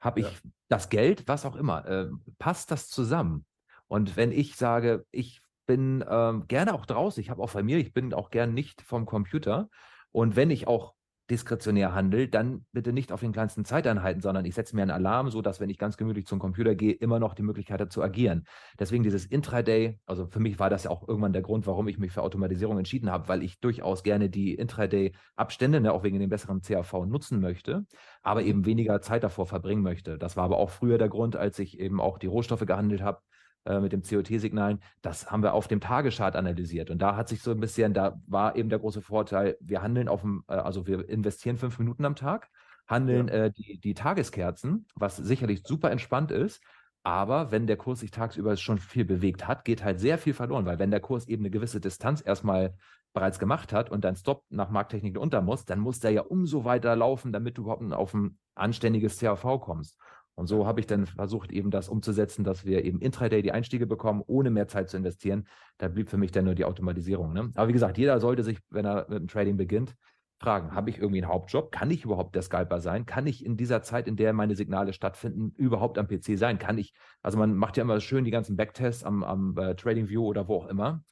[0.00, 0.50] Habe ich ja.
[0.68, 1.26] das Geld?
[1.26, 1.86] Was auch immer.
[1.86, 3.44] Äh, passt das zusammen?
[3.88, 7.92] Und wenn ich sage, ich bin ähm, gerne auch draußen, ich habe auch Familie, ich
[7.92, 9.68] bin auch gern nicht vom Computer.
[10.10, 10.94] Und wenn ich auch
[11.30, 15.30] diskretionär handelt, dann bitte nicht auf den kleinsten Zeiteinheiten, sondern ich setze mir einen Alarm,
[15.30, 18.02] so dass wenn ich ganz gemütlich zum Computer gehe, immer noch die Möglichkeit hat zu
[18.02, 18.44] agieren.
[18.78, 21.98] Deswegen dieses Intraday, also für mich war das ja auch irgendwann der Grund, warum ich
[21.98, 26.30] mich für Automatisierung entschieden habe, weil ich durchaus gerne die Intraday-Abstände, ne, auch wegen dem
[26.30, 27.84] besseren CAV nutzen möchte,
[28.22, 30.18] aber eben weniger Zeit davor verbringen möchte.
[30.18, 33.20] Das war aber auch früher der Grund, als ich eben auch die Rohstoffe gehandelt habe,
[33.66, 36.90] äh, mit dem COT-Signalen, das haben wir auf dem Tageschart analysiert.
[36.90, 40.08] Und da hat sich so ein bisschen, da war eben der große Vorteil, wir handeln
[40.08, 42.48] auf dem, äh, also wir investieren fünf Minuten am Tag,
[42.86, 43.34] handeln ja.
[43.34, 46.62] äh, die, die Tageskerzen, was sicherlich super entspannt ist.
[47.02, 50.66] Aber wenn der Kurs sich tagsüber schon viel bewegt hat, geht halt sehr viel verloren,
[50.66, 52.74] weil wenn der Kurs eben eine gewisse Distanz erstmal
[53.12, 56.64] bereits gemacht hat und dein Stop nach Markttechnik unter muss, dann muss der ja umso
[56.64, 59.98] weiter laufen, damit du überhaupt auf ein anständiges CAV kommst.
[60.36, 63.86] Und so habe ich dann versucht, eben das umzusetzen, dass wir eben intraday die Einstiege
[63.86, 65.48] bekommen, ohne mehr Zeit zu investieren.
[65.78, 67.32] Da blieb für mich dann nur die Automatisierung.
[67.32, 67.50] Ne?
[67.54, 69.96] Aber wie gesagt, jeder sollte sich, wenn er mit dem Trading beginnt,
[70.38, 71.72] fragen, habe ich irgendwie einen Hauptjob?
[71.72, 73.06] Kann ich überhaupt der Scalper sein?
[73.06, 76.58] Kann ich in dieser Zeit, in der meine Signale stattfinden, überhaupt am PC sein?
[76.58, 80.10] Kann ich, also man macht ja immer schön die ganzen Backtests am, am äh, Trading
[80.10, 81.02] View oder wo auch immer.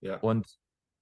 [0.00, 0.18] Ja.
[0.18, 0.46] Und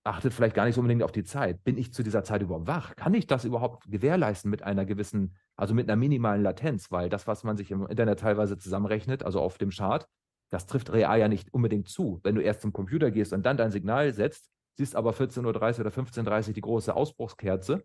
[0.04, 1.64] achtet vielleicht gar nicht so unbedingt auf die Zeit.
[1.64, 2.94] Bin ich zu dieser Zeit überhaupt wach?
[2.94, 6.92] Kann ich das überhaupt gewährleisten mit einer gewissen, also mit einer minimalen Latenz?
[6.92, 10.06] Weil das, was man sich im Internet teilweise zusammenrechnet, also auf dem Chart,
[10.50, 12.20] das trifft real ja nicht unbedingt zu.
[12.22, 15.46] Wenn du erst zum Computer gehst und dann dein Signal setzt, siehst aber 14.30 Uhr
[15.80, 17.82] oder 15.30 Uhr die große Ausbruchskerze,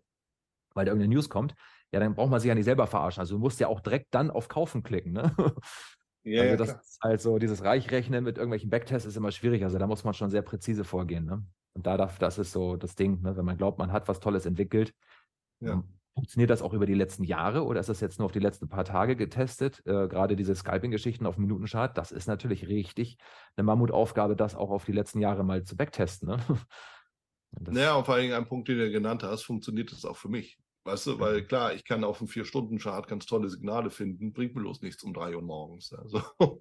[0.74, 1.54] weil da irgendeine News kommt,
[1.90, 3.20] ja, dann braucht man sich ja nicht selber verarschen.
[3.20, 5.12] Also du musst ja auch direkt dann auf Kaufen klicken.
[5.12, 5.34] Ne?
[6.22, 9.64] Ja, also das ja, ist halt dieses Reichrechnen mit irgendwelchen Backtests ist immer schwierig.
[9.64, 11.24] Also da muss man schon sehr präzise vorgehen.
[11.24, 11.42] Ne?
[11.74, 13.36] Und da darf, das ist so das Ding, ne?
[13.36, 14.94] wenn man glaubt, man hat was Tolles entwickelt.
[15.60, 15.72] Ja.
[15.72, 18.40] Ähm, funktioniert das auch über die letzten Jahre oder ist das jetzt nur auf die
[18.40, 19.80] letzten paar Tage getestet?
[19.86, 23.16] Äh, gerade diese Scalping-Geschichten auf Minutenchart, das ist natürlich richtig
[23.56, 26.28] eine Mammutaufgabe, das auch auf die letzten Jahre mal zu backtesten.
[26.28, 26.38] Ne?
[27.52, 30.28] Das naja, und vor allem ein Punkt, den du genannt hast, funktioniert das auch für
[30.28, 30.60] mich.
[30.84, 34.62] Weißt du, weil klar, ich kann auf einem Vier-Stunden-Chart ganz tolle Signale finden, bringt mir
[34.62, 35.92] bloß nichts um drei Uhr morgens.
[35.92, 36.22] Also.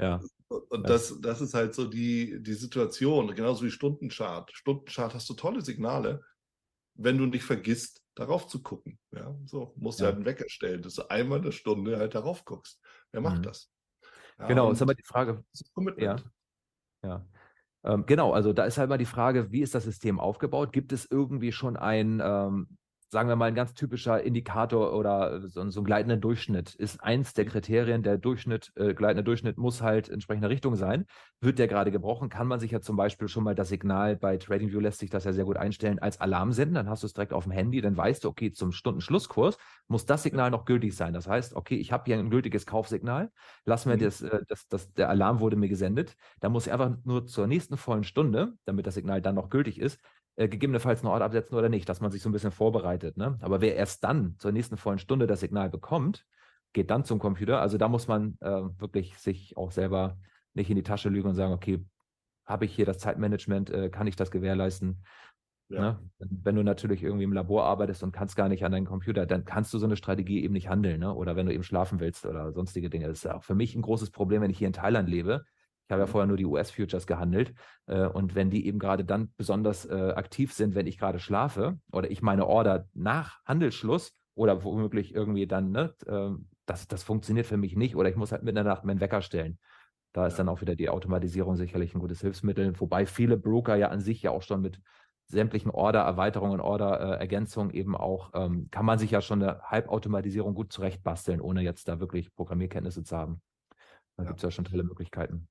[0.00, 0.20] Ja.
[0.68, 4.50] Und das, das ist halt so die, die Situation, genauso wie Stundenchart.
[4.54, 6.22] Stundenchart hast du tolle Signale,
[6.94, 8.98] wenn du nicht vergisst, darauf zu gucken.
[9.10, 10.08] Ja, so musst du ja.
[10.08, 12.80] halt einen Wecker stellen, dass du einmal eine Stunde halt darauf guckst.
[13.10, 13.42] Wer macht mhm.
[13.42, 13.70] das?
[14.38, 15.44] Ja, genau, ist aber die Frage.
[15.98, 16.16] Ja.
[17.02, 17.26] ja.
[17.84, 20.72] Ähm, genau, also da ist halt mal die Frage, wie ist das System aufgebaut?
[20.72, 22.78] Gibt es irgendwie schon ein ähm,
[23.14, 27.32] sagen wir mal, ein ganz typischer Indikator oder so, so ein gleitender Durchschnitt ist eins
[27.32, 28.02] der Kriterien.
[28.02, 31.06] Der Durchschnitt, äh, gleitender Durchschnitt muss halt entsprechende Richtung sein.
[31.40, 34.36] Wird der gerade gebrochen, kann man sich ja zum Beispiel schon mal das Signal bei
[34.36, 36.74] TradingView lässt sich das ja sehr gut einstellen als Alarm senden.
[36.74, 40.06] Dann hast du es direkt auf dem Handy, dann weißt du, okay, zum Stundenschlusskurs muss
[40.06, 41.14] das Signal noch gültig sein.
[41.14, 43.30] Das heißt, okay, ich habe hier ein gültiges Kaufsignal.
[43.64, 44.00] Lass mir mhm.
[44.00, 46.16] das, äh, das, das, der Alarm wurde mir gesendet.
[46.40, 49.78] Da muss ich einfach nur zur nächsten vollen Stunde, damit das Signal dann noch gültig
[49.78, 50.00] ist,
[50.36, 53.16] äh, gegebenenfalls einen Ort absetzen oder nicht, dass man sich so ein bisschen vorbereitet.
[53.16, 53.38] Ne?
[53.40, 56.26] Aber wer erst dann zur nächsten vollen Stunde das Signal bekommt,
[56.72, 57.60] geht dann zum Computer.
[57.60, 60.18] Also da muss man äh, wirklich sich auch selber
[60.54, 61.84] nicht in die Tasche lügen und sagen, okay,
[62.44, 65.04] habe ich hier das Zeitmanagement, äh, kann ich das gewährleisten?
[65.68, 65.80] Ja.
[65.80, 66.10] Ne?
[66.18, 69.44] Wenn du natürlich irgendwie im Labor arbeitest und kannst gar nicht an deinen Computer, dann
[69.44, 71.00] kannst du so eine Strategie eben nicht handeln.
[71.00, 71.14] Ne?
[71.14, 73.06] Oder wenn du eben schlafen willst oder sonstige Dinge.
[73.06, 75.44] Das ist auch für mich ein großes Problem, wenn ich hier in Thailand lebe.
[75.86, 76.10] Ich habe ja mhm.
[76.10, 77.54] vorher nur die US-Futures gehandelt.
[77.86, 81.78] Äh, und wenn die eben gerade dann besonders äh, aktiv sind, wenn ich gerade schlafe
[81.92, 86.30] oder ich meine Order nach Handelsschluss oder womöglich irgendwie dann, ne, äh,
[86.66, 89.00] das, das funktioniert für mich nicht oder ich muss halt mitten in der Nacht meinen
[89.00, 89.58] Wecker stellen.
[90.12, 93.88] Da ist dann auch wieder die Automatisierung sicherlich ein gutes Hilfsmittel, wobei viele Broker ja
[93.88, 94.80] an sich ja auch schon mit
[95.26, 101.40] sämtlichen Order-Erweiterungen, Order-Ergänzungen eben auch, ähm, kann man sich ja schon eine Halbautomatisierung gut zurechtbasteln,
[101.40, 103.42] ohne jetzt da wirklich Programmierkenntnisse zu haben.
[104.16, 104.28] Da ja.
[104.28, 105.48] gibt es ja schon tolle Möglichkeiten.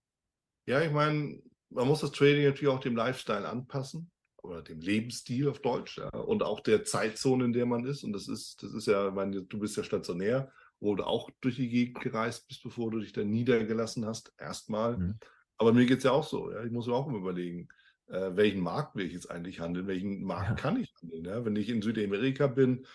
[0.66, 4.12] Ja, ich meine, man muss das Trading natürlich auch dem Lifestyle anpassen
[4.42, 8.04] oder dem Lebensstil auf Deutsch ja, und auch der Zeitzone, in der man ist.
[8.04, 11.30] Und das ist, das ist ja, ich meine, du bist ja stationär, wo du auch
[11.42, 14.98] durch die Gegend gereist bist, bevor du dich dann niedergelassen hast, erstmal.
[14.98, 15.20] Mhm.
[15.58, 16.52] Aber mir geht es ja auch so.
[16.52, 17.70] Ja, ich muss mir auch immer überlegen,
[18.08, 20.56] äh, welchen Markt will ich jetzt eigentlich handeln, welchen Markt ja.
[20.56, 21.24] kann ich handeln.
[21.24, 21.46] Ja?
[21.46, 22.86] Wenn ich in Südamerika bin,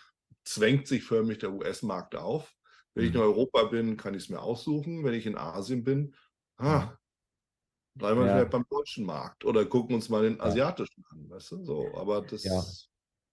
[0.44, 2.54] zwängt sich förmlich der US-Markt auf.
[2.94, 3.10] Wenn mhm.
[3.10, 5.04] ich in Europa bin, kann ich es mir aussuchen.
[5.04, 6.14] Wenn ich in Asien bin,
[6.58, 6.92] ah,
[7.98, 8.32] bleiben wir ja.
[8.34, 11.28] vielleicht beim deutschen Markt oder gucken uns mal den asiatischen an.
[11.28, 11.64] Weißt du?
[11.64, 12.44] so, aber das.
[12.44, 12.62] Ja.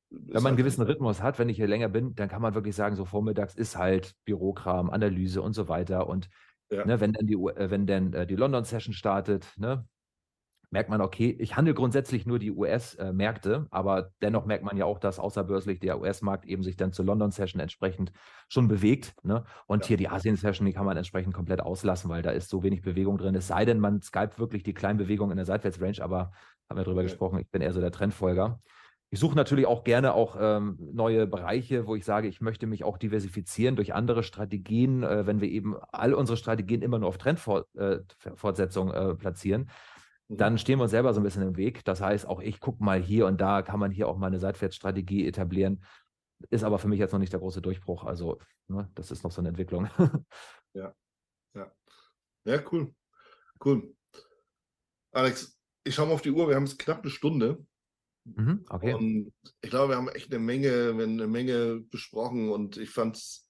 [0.09, 2.53] Wenn man einen halt gewissen Rhythmus hat, wenn ich hier länger bin, dann kann man
[2.53, 6.07] wirklich sagen, so vormittags ist halt Bürokram, Analyse und so weiter.
[6.07, 6.29] Und
[6.69, 6.85] ja.
[6.85, 9.87] ne, wenn dann die, äh, wenn dann äh, die London-Session startet, ne,
[10.75, 14.99] merkt man, okay, ich handle grundsätzlich nur die US-Märkte, aber dennoch merkt man ja auch,
[14.99, 18.11] dass außerbörslich der US-Markt eben sich dann zur London-Session entsprechend
[18.49, 19.15] schon bewegt.
[19.23, 19.45] Ne?
[19.67, 19.87] Und ja.
[19.87, 23.17] hier die Asien-Session, die kann man entsprechend komplett auslassen, weil da ist so wenig Bewegung
[23.17, 23.35] drin.
[23.35, 26.33] Es sei denn, man skype wirklich die kleinen Bewegungen in der Seitwärtsrange, aber
[26.69, 27.09] haben wir darüber okay.
[27.09, 28.59] gesprochen, ich bin eher so der Trendfolger.
[29.11, 32.83] Ich suche natürlich auch gerne auch ähm, neue Bereiche, wo ich sage, ich möchte mich
[32.83, 37.17] auch diversifizieren durch andere Strategien, äh, wenn wir eben all unsere Strategien immer nur auf
[37.17, 39.69] Trendfortsetzung äh, äh, platzieren
[40.27, 40.57] dann mhm.
[40.57, 41.83] stehen wir uns selber so ein bisschen im Weg.
[41.85, 44.39] Das heißt, auch ich gucke mal hier und da, kann man hier auch mal eine
[44.39, 45.83] Seitwärtsstrategie etablieren.
[46.49, 48.03] Ist aber für mich jetzt noch nicht der große Durchbruch.
[48.03, 49.87] Also, ne, das ist noch so eine Entwicklung.
[50.73, 50.93] ja,
[51.55, 51.71] ja.
[52.45, 52.93] Ja, cool.
[53.63, 53.95] Cool.
[55.11, 56.47] Alex, ich schaue mal auf die Uhr.
[56.47, 57.65] Wir haben jetzt knapp eine Stunde.
[58.25, 58.93] Mhm, okay.
[58.93, 63.49] Und ich glaube, wir haben echt eine Menge, eine Menge besprochen und ich fand es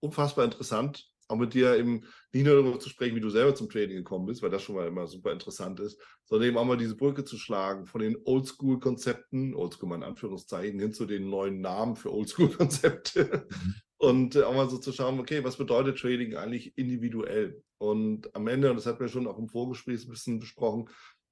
[0.00, 2.02] unfassbar interessant auch mit dir eben
[2.32, 4.76] nicht nur darüber zu sprechen, wie du selber zum Trading gekommen bist, weil das schon
[4.76, 8.16] mal immer super interessant ist, sondern eben auch mal diese Brücke zu schlagen von den
[8.24, 13.74] Oldschool-Konzepten, Oldschool mal in Anführungszeichen, hin zu den neuen Namen für Oldschool-Konzepte mhm.
[13.98, 17.62] und äh, auch mal so zu schauen, okay, was bedeutet Trading eigentlich individuell?
[17.78, 20.88] Und am Ende, und das hatten wir schon auch im Vorgespräch ein bisschen besprochen,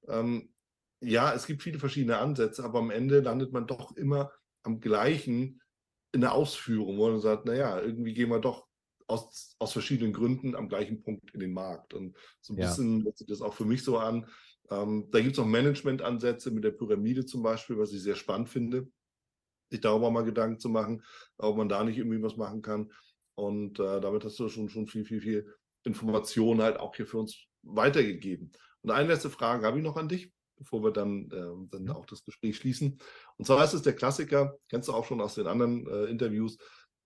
[0.07, 0.49] ähm,
[1.01, 4.31] ja, es gibt viele verschiedene Ansätze, aber am Ende landet man doch immer
[4.63, 5.61] am gleichen
[6.13, 8.67] in der Ausführung, wo man sagt, naja, irgendwie gehen wir doch
[9.07, 11.93] aus, aus verschiedenen Gründen am gleichen Punkt in den Markt.
[11.93, 12.67] Und so ein ja.
[12.67, 14.27] bisschen hört sich das auch für mich so an.
[14.71, 18.49] Ähm, da gibt es auch Management-Ansätze mit der Pyramide zum Beispiel, was ich sehr spannend
[18.49, 18.87] finde,
[19.69, 21.03] sich darüber mal Gedanken zu machen,
[21.37, 22.91] ob man da nicht irgendwie was machen kann.
[23.35, 25.53] Und äh, damit hast du schon, schon viel, viel, viel
[25.83, 28.51] Informationen halt auch hier für uns weitergegeben.
[28.81, 32.05] Und eine letzte Frage habe ich noch an dich, bevor wir dann, äh, dann auch
[32.05, 32.99] das Gespräch schließen.
[33.37, 36.57] Und zwar ist es der Klassiker, kennst du auch schon aus den anderen äh, Interviews,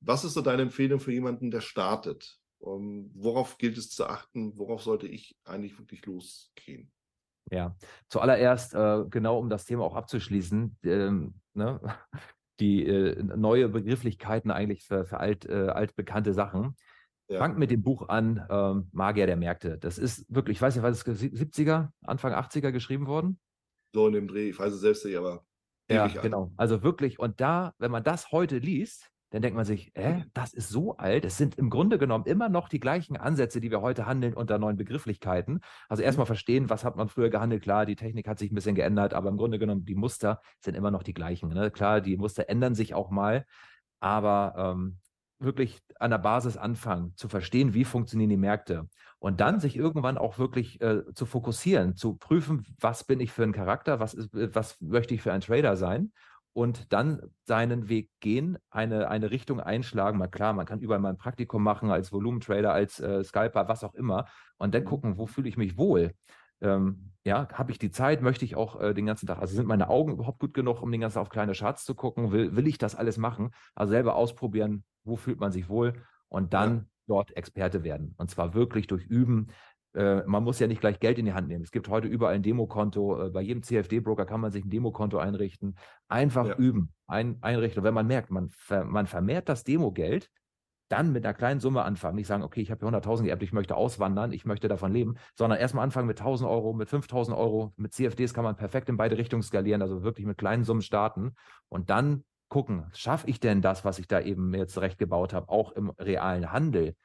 [0.02, 2.38] was ist so deine Empfehlung für jemanden, der startet?
[2.60, 4.58] Um, worauf gilt es zu achten?
[4.58, 6.92] Worauf sollte ich eigentlich wirklich losgehen?
[7.52, 7.76] Ja,
[8.10, 11.80] zuallererst, äh, genau um das Thema auch abzuschließen, ähm, ne,
[12.60, 16.76] die äh, neue Begrifflichkeiten eigentlich für, für alt, äh, altbekannte Sachen.
[17.30, 17.40] Ja.
[17.40, 19.78] Fangt mit dem Buch an, ähm, Magier der Märkte.
[19.78, 23.40] Das ist wirklich, ich weiß nicht, was ist 70er, Anfang 80er geschrieben worden?
[23.94, 25.46] So in dem Dreh, ich weiß es selbst nicht, aber.
[25.90, 26.52] Ja, genau.
[26.58, 30.54] Also wirklich, und da, wenn man das heute liest, dann denkt man sich, äh, das
[30.54, 31.24] ist so alt.
[31.26, 34.58] Es sind im Grunde genommen immer noch die gleichen Ansätze, die wir heute handeln unter
[34.58, 35.62] neuen Begrifflichkeiten.
[35.88, 36.30] Also erstmal mhm.
[36.30, 37.64] verstehen, was hat man früher gehandelt.
[37.64, 40.76] Klar, die Technik hat sich ein bisschen geändert, aber im Grunde genommen die Muster sind
[40.76, 41.50] immer noch die gleichen.
[41.50, 41.70] Ne?
[41.72, 43.46] Klar, die Muster ändern sich auch mal,
[44.00, 44.98] aber ähm,
[45.40, 50.18] wirklich an der Basis anfangen, zu verstehen, wie funktionieren die Märkte und dann sich irgendwann
[50.18, 54.30] auch wirklich äh, zu fokussieren, zu prüfen, was bin ich für ein Charakter, was, ist,
[54.34, 56.12] was möchte ich für ein Trader sein
[56.60, 60.18] und dann seinen Weg gehen, eine, eine Richtung einschlagen.
[60.18, 63.86] Mal klar, man kann überall mal ein Praktikum machen als Volumentrader, als äh, Scalper, was
[63.86, 64.26] auch immer
[64.58, 64.88] und dann mhm.
[64.88, 66.12] gucken, wo fühle ich mich wohl.
[66.60, 69.68] Ähm, ja, habe ich die Zeit, möchte ich auch äh, den ganzen Tag, also sind
[69.68, 72.54] meine Augen überhaupt gut genug, um den ganzen Tag auf kleine Charts zu gucken, will,
[72.58, 75.94] will ich das alles machen, also selber ausprobieren, wo fühlt man sich wohl
[76.28, 76.86] und dann ja.
[77.08, 79.48] dort Experte werden und zwar wirklich durch Üben,
[79.96, 81.64] äh, man muss ja nicht gleich Geld in die Hand nehmen.
[81.64, 83.28] Es gibt heute überall ein Demokonto.
[83.28, 85.76] Äh, bei jedem CFD-Broker kann man sich ein Demokonto einrichten.
[86.08, 86.56] Einfach ja.
[86.56, 87.82] üben, ein, einrichten.
[87.82, 90.30] Und wenn man merkt, man, ver, man vermehrt das Demogeld,
[90.90, 92.16] dann mit einer kleinen Summe anfangen.
[92.16, 95.60] Nicht sagen, okay, ich habe 100.000 geerbt, ich möchte auswandern, ich möchte davon leben, sondern
[95.60, 97.74] erstmal anfangen mit 1.000 Euro, mit 5.000 Euro.
[97.78, 101.36] Mit CFDs kann man perfekt in beide Richtungen skalieren, also wirklich mit kleinen Summen starten
[101.70, 105.72] und dann gucken, schaffe ich denn das, was ich da eben mir zurechtgebaut habe, auch
[105.74, 106.96] im realen Handel?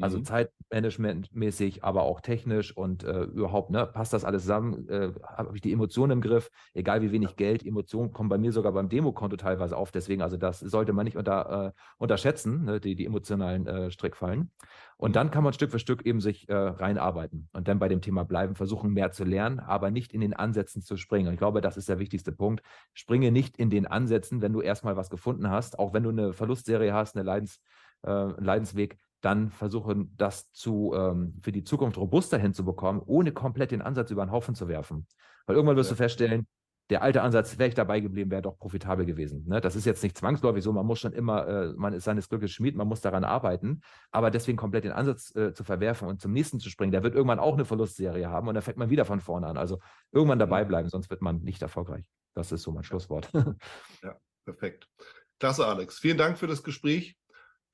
[0.00, 0.24] Also mhm.
[0.24, 4.88] zeitmanagementmäßig, aber auch technisch und äh, überhaupt, ne, passt das alles zusammen?
[4.88, 6.50] Äh, Habe ich die Emotionen im Griff?
[6.72, 9.92] Egal wie wenig Geld, Emotionen kommen bei mir sogar beim Demokonto teilweise auf.
[9.92, 14.50] Deswegen, also das sollte man nicht unter, äh, unterschätzen, ne, die, die emotionalen äh, Strickfallen.
[14.96, 15.14] Und mhm.
[15.14, 18.24] dann kann man Stück für Stück eben sich äh, reinarbeiten und dann bei dem Thema
[18.24, 21.28] bleiben, versuchen mehr zu lernen, aber nicht in den Ansätzen zu springen.
[21.28, 22.64] Und ich glaube, das ist der wichtigste Punkt.
[22.94, 26.32] Springe nicht in den Ansätzen, wenn du erstmal was gefunden hast, auch wenn du eine
[26.32, 27.60] Verlustserie hast, eine Leidens,
[28.02, 33.80] äh, Leidensweg, dann versuchen, das zu, ähm, für die Zukunft robuster hinzubekommen, ohne komplett den
[33.80, 35.06] Ansatz über den Haufen zu werfen.
[35.46, 35.94] Weil irgendwann wirst ja.
[35.94, 36.46] du feststellen,
[36.90, 39.46] der alte Ansatz, wäre ich dabei geblieben, wäre doch profitabel gewesen.
[39.46, 39.62] Ne?
[39.62, 42.52] Das ist jetzt nicht zwangsläufig so, man muss schon immer, äh, man ist seines Glückes
[42.52, 46.32] Schmied, man muss daran arbeiten, aber deswegen komplett den Ansatz äh, zu verwerfen und zum
[46.32, 49.06] nächsten zu springen, der wird irgendwann auch eine Verlustserie haben und dann fängt man wieder
[49.06, 49.56] von vorne an.
[49.56, 49.80] Also
[50.12, 52.04] irgendwann dabei bleiben, sonst wird man nicht erfolgreich.
[52.34, 53.30] Das ist so mein Schlusswort.
[54.02, 54.86] ja, perfekt.
[55.40, 55.98] Klasse, Alex.
[55.98, 57.16] Vielen Dank für das Gespräch.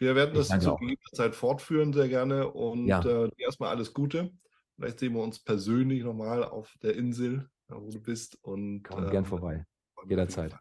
[0.00, 2.50] Wir werden das zu gegebener Zeit fortführen, sehr gerne.
[2.50, 3.04] Und ja.
[3.04, 4.32] äh, erstmal alles Gute.
[4.76, 8.38] Vielleicht sehen wir uns persönlich nochmal auf der Insel, wo du bist.
[8.42, 9.66] Und, Komm äh, gern vorbei.
[10.08, 10.58] Jederzeit.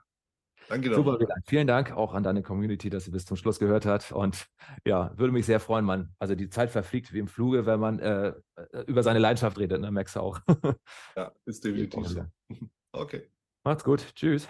[0.68, 1.18] Danke Super,
[1.48, 4.12] vielen Dank auch an deine Community, dass sie bis zum Schluss gehört hat.
[4.12, 4.48] Und
[4.86, 6.14] ja, würde mich sehr freuen, man.
[6.20, 9.82] Also die Zeit verfliegt wie im Fluge, wenn man äh, äh über seine Leidenschaft redet,
[9.82, 9.90] ne?
[9.90, 10.42] Merkst du auch.
[11.16, 12.26] ja, ist definitiv so.
[12.92, 13.30] Okay.
[13.64, 14.14] Macht's gut.
[14.16, 14.50] Tschüss